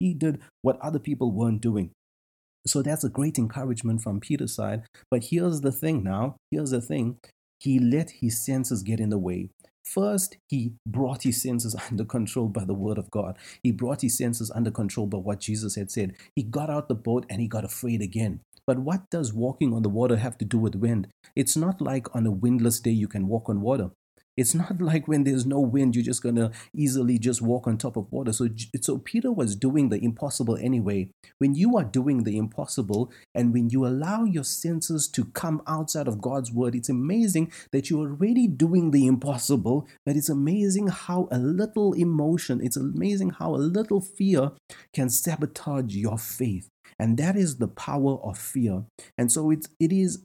He 0.00 0.12
did 0.12 0.40
what 0.62 0.80
other 0.80 0.98
people 0.98 1.30
weren't 1.30 1.60
doing. 1.60 1.92
So 2.66 2.82
that's 2.82 3.04
a 3.04 3.08
great 3.08 3.38
encouragement 3.38 4.02
from 4.02 4.18
Peter's 4.18 4.56
side. 4.56 4.82
But 5.08 5.26
here's 5.30 5.60
the 5.60 5.70
thing 5.70 6.02
now. 6.02 6.34
Here's 6.50 6.70
the 6.70 6.80
thing. 6.80 7.18
He 7.58 7.78
let 7.78 8.10
his 8.10 8.44
senses 8.44 8.82
get 8.82 9.00
in 9.00 9.10
the 9.10 9.18
way. 9.18 9.50
First, 9.84 10.36
he 10.48 10.74
brought 10.86 11.22
his 11.22 11.42
senses 11.42 11.74
under 11.90 12.04
control 12.04 12.48
by 12.48 12.64
the 12.64 12.74
word 12.74 12.98
of 12.98 13.10
God. 13.10 13.38
He 13.62 13.72
brought 13.72 14.02
his 14.02 14.18
senses 14.18 14.50
under 14.54 14.70
control 14.70 15.06
by 15.06 15.18
what 15.18 15.40
Jesus 15.40 15.74
had 15.74 15.90
said. 15.90 16.14
He 16.36 16.42
got 16.42 16.70
out 16.70 16.88
the 16.88 16.94
boat 16.94 17.26
and 17.30 17.40
he 17.40 17.48
got 17.48 17.64
afraid 17.64 18.02
again. 18.02 18.40
But 18.66 18.80
what 18.80 19.08
does 19.10 19.32
walking 19.32 19.72
on 19.72 19.82
the 19.82 19.88
water 19.88 20.16
have 20.16 20.36
to 20.38 20.44
do 20.44 20.58
with 20.58 20.74
wind? 20.74 21.08
It's 21.34 21.56
not 21.56 21.80
like 21.80 22.14
on 22.14 22.26
a 22.26 22.30
windless 22.30 22.80
day 22.80 22.90
you 22.90 23.08
can 23.08 23.26
walk 23.26 23.48
on 23.48 23.62
water. 23.62 23.90
It's 24.38 24.54
not 24.54 24.80
like 24.80 25.08
when 25.08 25.24
there's 25.24 25.44
no 25.44 25.58
wind, 25.58 25.96
you're 25.96 26.04
just 26.04 26.22
gonna 26.22 26.52
easily 26.72 27.18
just 27.18 27.42
walk 27.42 27.66
on 27.66 27.76
top 27.76 27.96
of 27.96 28.10
water. 28.12 28.32
So, 28.32 28.48
so 28.80 28.98
Peter 28.98 29.32
was 29.32 29.56
doing 29.56 29.88
the 29.88 30.02
impossible 30.02 30.56
anyway. 30.56 31.10
When 31.38 31.56
you 31.56 31.76
are 31.76 31.84
doing 31.84 32.22
the 32.22 32.38
impossible, 32.38 33.12
and 33.34 33.52
when 33.52 33.70
you 33.70 33.84
allow 33.84 34.24
your 34.24 34.44
senses 34.44 35.08
to 35.08 35.24
come 35.26 35.60
outside 35.66 36.06
of 36.06 36.20
God's 36.20 36.52
word, 36.52 36.76
it's 36.76 36.88
amazing 36.88 37.52
that 37.72 37.90
you're 37.90 38.08
already 38.08 38.46
doing 38.46 38.92
the 38.92 39.06
impossible. 39.06 39.88
But 40.06 40.16
it's 40.16 40.28
amazing 40.28 40.86
how 40.86 41.28
a 41.32 41.38
little 41.38 41.92
emotion, 41.94 42.60
it's 42.62 42.76
amazing 42.76 43.30
how 43.30 43.56
a 43.56 43.58
little 43.58 44.00
fear 44.00 44.52
can 44.94 45.10
sabotage 45.10 45.94
your 45.96 46.16
faith. 46.16 46.68
And 46.96 47.16
that 47.18 47.36
is 47.36 47.56
the 47.56 47.68
power 47.68 48.18
of 48.22 48.38
fear. 48.38 48.84
And 49.16 49.32
so 49.32 49.50
it's 49.50 49.68
it 49.80 49.92
is 49.92 50.22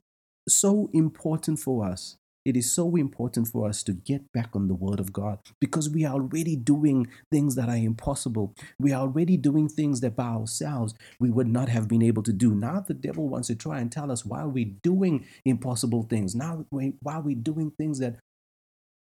so 0.48 0.90
important 0.92 1.58
for 1.58 1.84
us 1.86 2.16
it 2.44 2.56
is 2.56 2.72
so 2.72 2.96
important 2.96 3.48
for 3.48 3.68
us 3.68 3.82
to 3.84 3.92
get 3.92 4.32
back 4.32 4.50
on 4.54 4.68
the 4.68 4.74
Word 4.74 5.00
of 5.00 5.12
God 5.12 5.38
because 5.60 5.88
we 5.88 6.04
are 6.04 6.14
already 6.14 6.56
doing 6.56 7.08
things 7.30 7.54
that 7.54 7.68
are 7.68 7.76
impossible. 7.76 8.54
We 8.78 8.92
are 8.92 9.02
already 9.02 9.36
doing 9.36 9.68
things 9.68 10.00
that 10.00 10.16
by 10.16 10.24
ourselves 10.24 10.94
we 11.18 11.30
would 11.30 11.48
not 11.48 11.68
have 11.68 11.88
been 11.88 12.02
able 12.02 12.22
to 12.24 12.32
do. 12.32 12.54
Now 12.54 12.80
the 12.80 12.94
devil 12.94 13.28
wants 13.28 13.48
to 13.48 13.54
try 13.54 13.80
and 13.80 13.90
tell 13.90 14.10
us 14.12 14.24
why 14.24 14.44
we're 14.44 14.72
doing 14.82 15.26
impossible 15.44 16.02
things. 16.04 16.34
Now, 16.34 16.66
while 16.70 17.22
we're 17.22 17.34
doing 17.36 17.70
things 17.70 17.98
that 18.00 18.16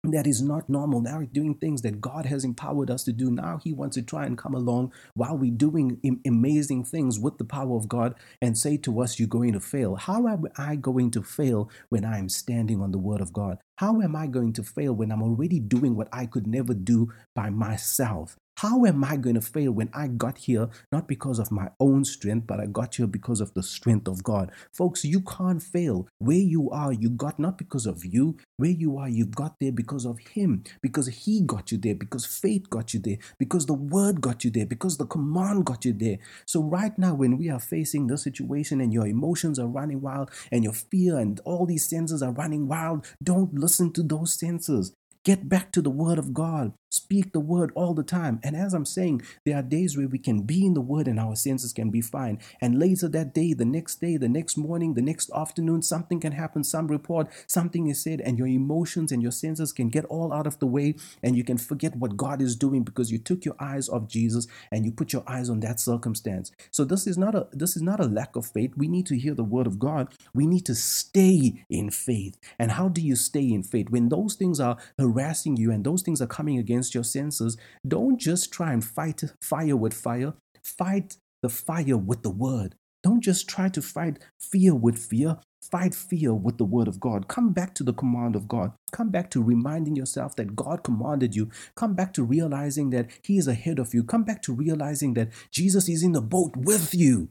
that 0.04 0.26
is 0.26 0.42
not 0.42 0.70
normal. 0.70 1.02
Now 1.02 1.18
we're 1.18 1.26
doing 1.26 1.56
things 1.56 1.82
that 1.82 2.00
God 2.00 2.26
has 2.26 2.46
empowered 2.46 2.90
us 2.90 3.04
to 3.04 3.12
do. 3.12 3.30
Now 3.30 3.60
He 3.62 3.74
wants 3.74 3.96
to 3.98 4.02
try 4.02 4.26
and 4.26 4.38
come 4.38 4.54
along 4.54 4.94
while 5.14 5.38
we're 5.38 5.52
doing 5.52 6.00
amazing 6.26 6.86
things 6.86 7.20
with 7.20 7.38
the 7.38 7.44
power 7.44 7.76
of 7.76 7.90
God 7.90 8.16
and 8.42 8.58
say 8.58 8.78
to 8.78 9.02
us, 9.02 9.20
You're 9.20 9.28
going 9.28 9.54
to 9.54 9.60
fail. 9.60 9.96
How 9.96 10.26
am 10.28 10.46
I 10.58 10.78
going 10.78 11.12
to 11.12 11.22
fail 11.22 11.70
when 11.90 12.06
I 12.06 12.18
am 12.18 12.30
standing 12.30 12.82
on 12.82 12.92
the 12.92 12.98
Word 12.98 13.20
of 13.20 13.34
God? 13.34 13.58
How 13.78 14.02
am 14.02 14.16
I 14.16 14.28
going 14.28 14.54
to 14.54 14.64
fail 14.64 14.94
when 14.94 15.12
I'm 15.12 15.24
already 15.24 15.60
doing 15.60 15.96
what 15.96 16.10
I 16.14 16.26
could 16.26 16.48
never 16.48 16.74
do 16.74 17.12
by 17.36 17.50
myself? 17.50 18.38
How 18.60 18.84
am 18.84 19.06
I 19.06 19.16
going 19.16 19.36
to 19.36 19.42
fail 19.42 19.72
when 19.72 19.90
I 19.94 20.08
got 20.08 20.38
here 20.40 20.68
not 20.92 21.08
because 21.08 21.40
of 21.40 21.50
my 21.50 21.70
own 21.80 22.04
strength, 22.04 22.46
but 22.46 22.60
I 22.60 22.66
got 22.66 22.94
here 22.94 23.08
because 23.08 23.40
of 23.40 23.54
the 23.54 23.64
strength 23.64 24.06
of 24.06 24.22
God? 24.22 24.52
Folks, 24.74 25.06
you 25.06 25.22
can't 25.22 25.64
fail. 25.64 26.10
Where 26.18 26.36
you 26.36 26.70
are, 26.70 26.92
you 26.92 27.10
got 27.10 27.40
not 27.40 27.58
because 27.58 27.86
of 27.86 28.04
you. 28.04 28.36
Where 28.58 28.70
you 28.70 28.98
are, 28.98 29.08
you 29.08 29.28
got 29.28 29.56
there 29.62 29.72
because 29.72 30.04
of 30.04 30.20
Him, 30.20 30.66
because 30.82 31.08
He 31.08 31.40
got 31.40 31.72
you 31.72 31.78
there, 31.78 31.96
because 31.96 32.26
faith 32.26 32.70
got 32.70 32.94
you 32.94 33.00
there, 33.00 33.20
because 33.38 33.66
the 33.66 33.74
Word 33.74 34.20
got 34.20 34.44
you 34.44 34.52
there, 34.52 34.66
because 34.66 34.98
the 34.98 35.06
command 35.06 35.64
got 35.66 35.86
you 35.86 35.94
there. 35.94 36.18
So, 36.46 36.62
right 36.62 36.98
now, 37.00 37.14
when 37.14 37.38
we 37.38 37.50
are 37.50 37.62
facing 37.62 38.08
the 38.08 38.18
situation 38.18 38.82
and 38.82 38.92
your 38.92 39.08
emotions 39.08 39.58
are 39.58 39.68
running 39.68 40.02
wild 40.02 40.32
and 40.52 40.66
your 40.66 40.74
fear 40.74 41.18
and 41.18 41.40
all 41.46 41.66
these 41.66 41.88
senses 41.88 42.22
are 42.22 42.34
running 42.34 42.68
wild, 42.68 43.08
don't 43.24 43.54
listen 43.54 43.94
to 43.94 44.04
those 44.04 44.38
senses. 44.38 44.92
Get 45.26 45.50
back 45.50 45.72
to 45.74 45.82
the 45.82 45.90
Word 45.90 46.18
of 46.18 46.34
God. 46.34 46.74
Speak 46.90 47.34
the 47.34 47.40
word 47.40 47.72
all 47.76 47.94
the 47.94 48.04
time. 48.04 48.40
And 48.44 48.56
as 48.56 48.74
I'm 48.74 48.86
saying, 48.86 49.22
there 49.46 49.58
are 49.58 49.62
days 49.62 49.96
where 49.96 50.08
we 50.08 50.18
can 50.18 50.42
be 50.42 50.66
in 50.66 50.74
the 50.74 50.82
word 50.82 51.08
and 51.08 51.20
our 51.20 51.36
senses 51.36 51.72
can 51.72 51.92
be 51.92 52.02
fine. 52.02 52.40
And 52.62 52.80
later 52.80 53.08
that 53.10 53.34
day, 53.34 53.54
the 53.54 53.66
next 53.66 54.02
day, 54.02 54.18
the 54.18 54.30
next 54.30 54.58
morning, 54.58 54.96
the 54.96 55.02
next 55.02 55.30
afternoon, 55.36 55.84
something 55.84 56.20
can 56.20 56.32
happen, 56.32 56.64
some 56.64 56.88
report, 56.88 57.28
something 57.46 57.88
is 57.88 58.02
said, 58.02 58.22
and 58.22 58.38
your 58.38 58.48
emotions 58.48 59.12
and 59.12 59.22
your 59.22 59.32
senses 59.32 59.72
can 59.72 59.90
get 59.90 60.06
all 60.06 60.34
out 60.34 60.48
of 60.48 60.60
the 60.60 60.68
way 60.68 60.96
and 61.22 61.36
you 61.36 61.44
can 61.44 61.58
forget 61.58 61.96
what 61.96 62.18
God 62.18 62.42
is 62.42 62.56
doing 62.56 62.84
because 62.84 63.12
you 63.12 63.20
took 63.20 63.46
your 63.46 63.56
eyes 63.60 63.88
off 63.88 64.08
Jesus 64.08 64.48
and 64.72 64.86
you 64.86 64.92
put 64.92 65.14
your 65.14 65.24
eyes 65.28 65.50
on 65.50 65.60
that 65.60 65.80
circumstance. 65.80 66.52
So 66.72 66.84
this 66.84 67.06
is 67.06 67.18
not 67.18 67.36
a 67.36 67.48
this 67.52 67.76
is 67.76 67.82
not 67.82 68.00
a 68.00 68.06
lack 68.06 68.36
of 68.36 68.46
faith. 68.48 68.74
We 68.76 68.88
need 68.88 69.06
to 69.08 69.18
hear 69.18 69.36
the 69.36 69.44
word 69.44 69.68
of 69.68 69.78
God. 69.78 70.14
We 70.34 70.48
need 70.48 70.66
to 70.66 70.76
stay 70.76 71.66
in 71.70 71.92
faith. 71.92 72.38
And 72.58 72.72
how 72.72 72.90
do 72.90 73.02
you 73.02 73.16
stay 73.16 73.52
in 73.52 73.64
faith? 73.64 73.90
When 73.90 74.10
those 74.10 74.36
things 74.36 74.60
are 74.60 74.78
harassing 74.98 75.58
you 75.58 75.72
and 75.72 75.84
those 75.84 76.02
things 76.02 76.22
are 76.22 76.28
coming 76.28 76.58
against 76.58 76.79
against 76.80 76.96
your 76.96 77.04
senses, 77.04 77.58
don't 77.86 78.18
just 78.18 78.54
try 78.54 78.72
and 78.72 78.84
fight 78.84 79.22
fire 79.42 79.76
with 79.76 79.94
fire. 79.94 80.34
Fight 80.64 81.18
the 81.42 81.50
fire 81.50 81.98
with 81.98 82.24
the 82.24 82.30
word. 82.30 82.76
Don't 83.04 83.22
just 83.22 83.50
try 83.50 83.70
to 83.70 83.82
fight 83.82 84.20
fear 84.40 84.74
with 84.74 84.98
fear. 84.98 85.38
Fight 85.62 85.94
fear 85.94 86.34
with 86.34 86.58
the 86.58 86.64
word 86.64 86.88
of 86.88 87.00
God. 87.00 87.28
Come 87.28 87.52
back 87.52 87.76
to 87.76 87.84
the 87.84 87.94
command 87.94 88.36
of 88.36 88.48
God. 88.48 88.72
Come 88.94 89.10
back 89.10 89.30
to 89.32 89.44
reminding 89.44 89.98
yourself 89.98 90.36
that 90.38 90.56
God 90.56 90.84
commanded 90.84 91.36
you. 91.36 91.50
Come 91.76 91.96
back 91.96 92.14
to 92.14 92.24
realizing 92.24 92.92
that 92.92 93.10
He 93.24 93.38
is 93.38 93.48
ahead 93.48 93.78
of 93.78 93.94
you. 93.94 94.04
Come 94.04 94.24
back 94.24 94.42
to 94.44 94.54
realizing 94.54 95.16
that 95.16 95.30
Jesus 95.52 95.90
is 95.90 96.02
in 96.02 96.14
the 96.14 96.22
boat 96.22 96.56
with 96.56 96.94
you. 96.94 97.30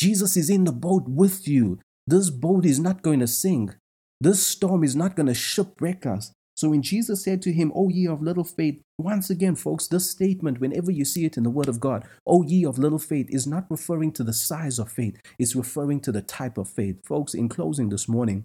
Jesus 0.00 0.36
is 0.36 0.50
in 0.50 0.64
the 0.64 0.72
boat 0.72 1.04
with 1.06 1.46
you. 1.46 1.78
This 2.06 2.30
boat 2.30 2.66
is 2.66 2.80
not 2.80 3.02
going 3.02 3.20
to 3.20 3.28
sink. 3.28 3.76
This 4.20 4.44
storm 4.44 4.82
is 4.82 4.96
not 4.96 5.14
going 5.14 5.28
to 5.28 5.34
shipwreck 5.34 6.04
us. 6.04 6.32
So 6.58 6.70
when 6.70 6.82
Jesus 6.82 7.22
said 7.22 7.40
to 7.42 7.52
him, 7.52 7.70
O 7.72 7.88
ye 7.88 8.08
of 8.08 8.20
little 8.20 8.42
faith, 8.42 8.82
once 8.98 9.30
again, 9.30 9.54
folks, 9.54 9.86
this 9.86 10.10
statement, 10.10 10.58
whenever 10.58 10.90
you 10.90 11.04
see 11.04 11.24
it 11.24 11.36
in 11.36 11.44
the 11.44 11.50
Word 11.50 11.68
of 11.68 11.78
God, 11.78 12.04
O 12.26 12.42
ye 12.42 12.64
of 12.64 12.80
little 12.80 12.98
faith, 12.98 13.28
is 13.30 13.46
not 13.46 13.66
referring 13.70 14.10
to 14.14 14.24
the 14.24 14.32
size 14.32 14.80
of 14.80 14.90
faith, 14.90 15.20
it's 15.38 15.54
referring 15.54 16.00
to 16.00 16.10
the 16.10 16.20
type 16.20 16.58
of 16.58 16.68
faith. 16.68 16.96
Folks, 17.06 17.32
in 17.32 17.48
closing 17.48 17.90
this 17.90 18.08
morning, 18.08 18.44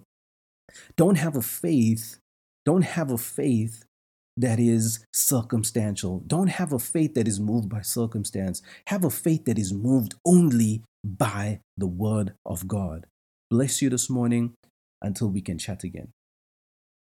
don't 0.96 1.16
have 1.16 1.34
a 1.34 1.42
faith, 1.42 2.20
don't 2.64 2.82
have 2.84 3.10
a 3.10 3.18
faith 3.18 3.84
that 4.36 4.60
is 4.60 5.04
circumstantial. 5.12 6.22
Don't 6.24 6.50
have 6.50 6.72
a 6.72 6.78
faith 6.78 7.14
that 7.14 7.26
is 7.26 7.40
moved 7.40 7.68
by 7.68 7.80
circumstance. 7.80 8.62
Have 8.86 9.02
a 9.02 9.10
faith 9.10 9.44
that 9.46 9.58
is 9.58 9.72
moved 9.74 10.14
only 10.24 10.84
by 11.04 11.58
the 11.76 11.88
Word 11.88 12.34
of 12.46 12.68
God. 12.68 13.06
Bless 13.50 13.82
you 13.82 13.90
this 13.90 14.08
morning 14.08 14.54
until 15.02 15.30
we 15.30 15.40
can 15.40 15.58
chat 15.58 15.82
again. 15.82 16.12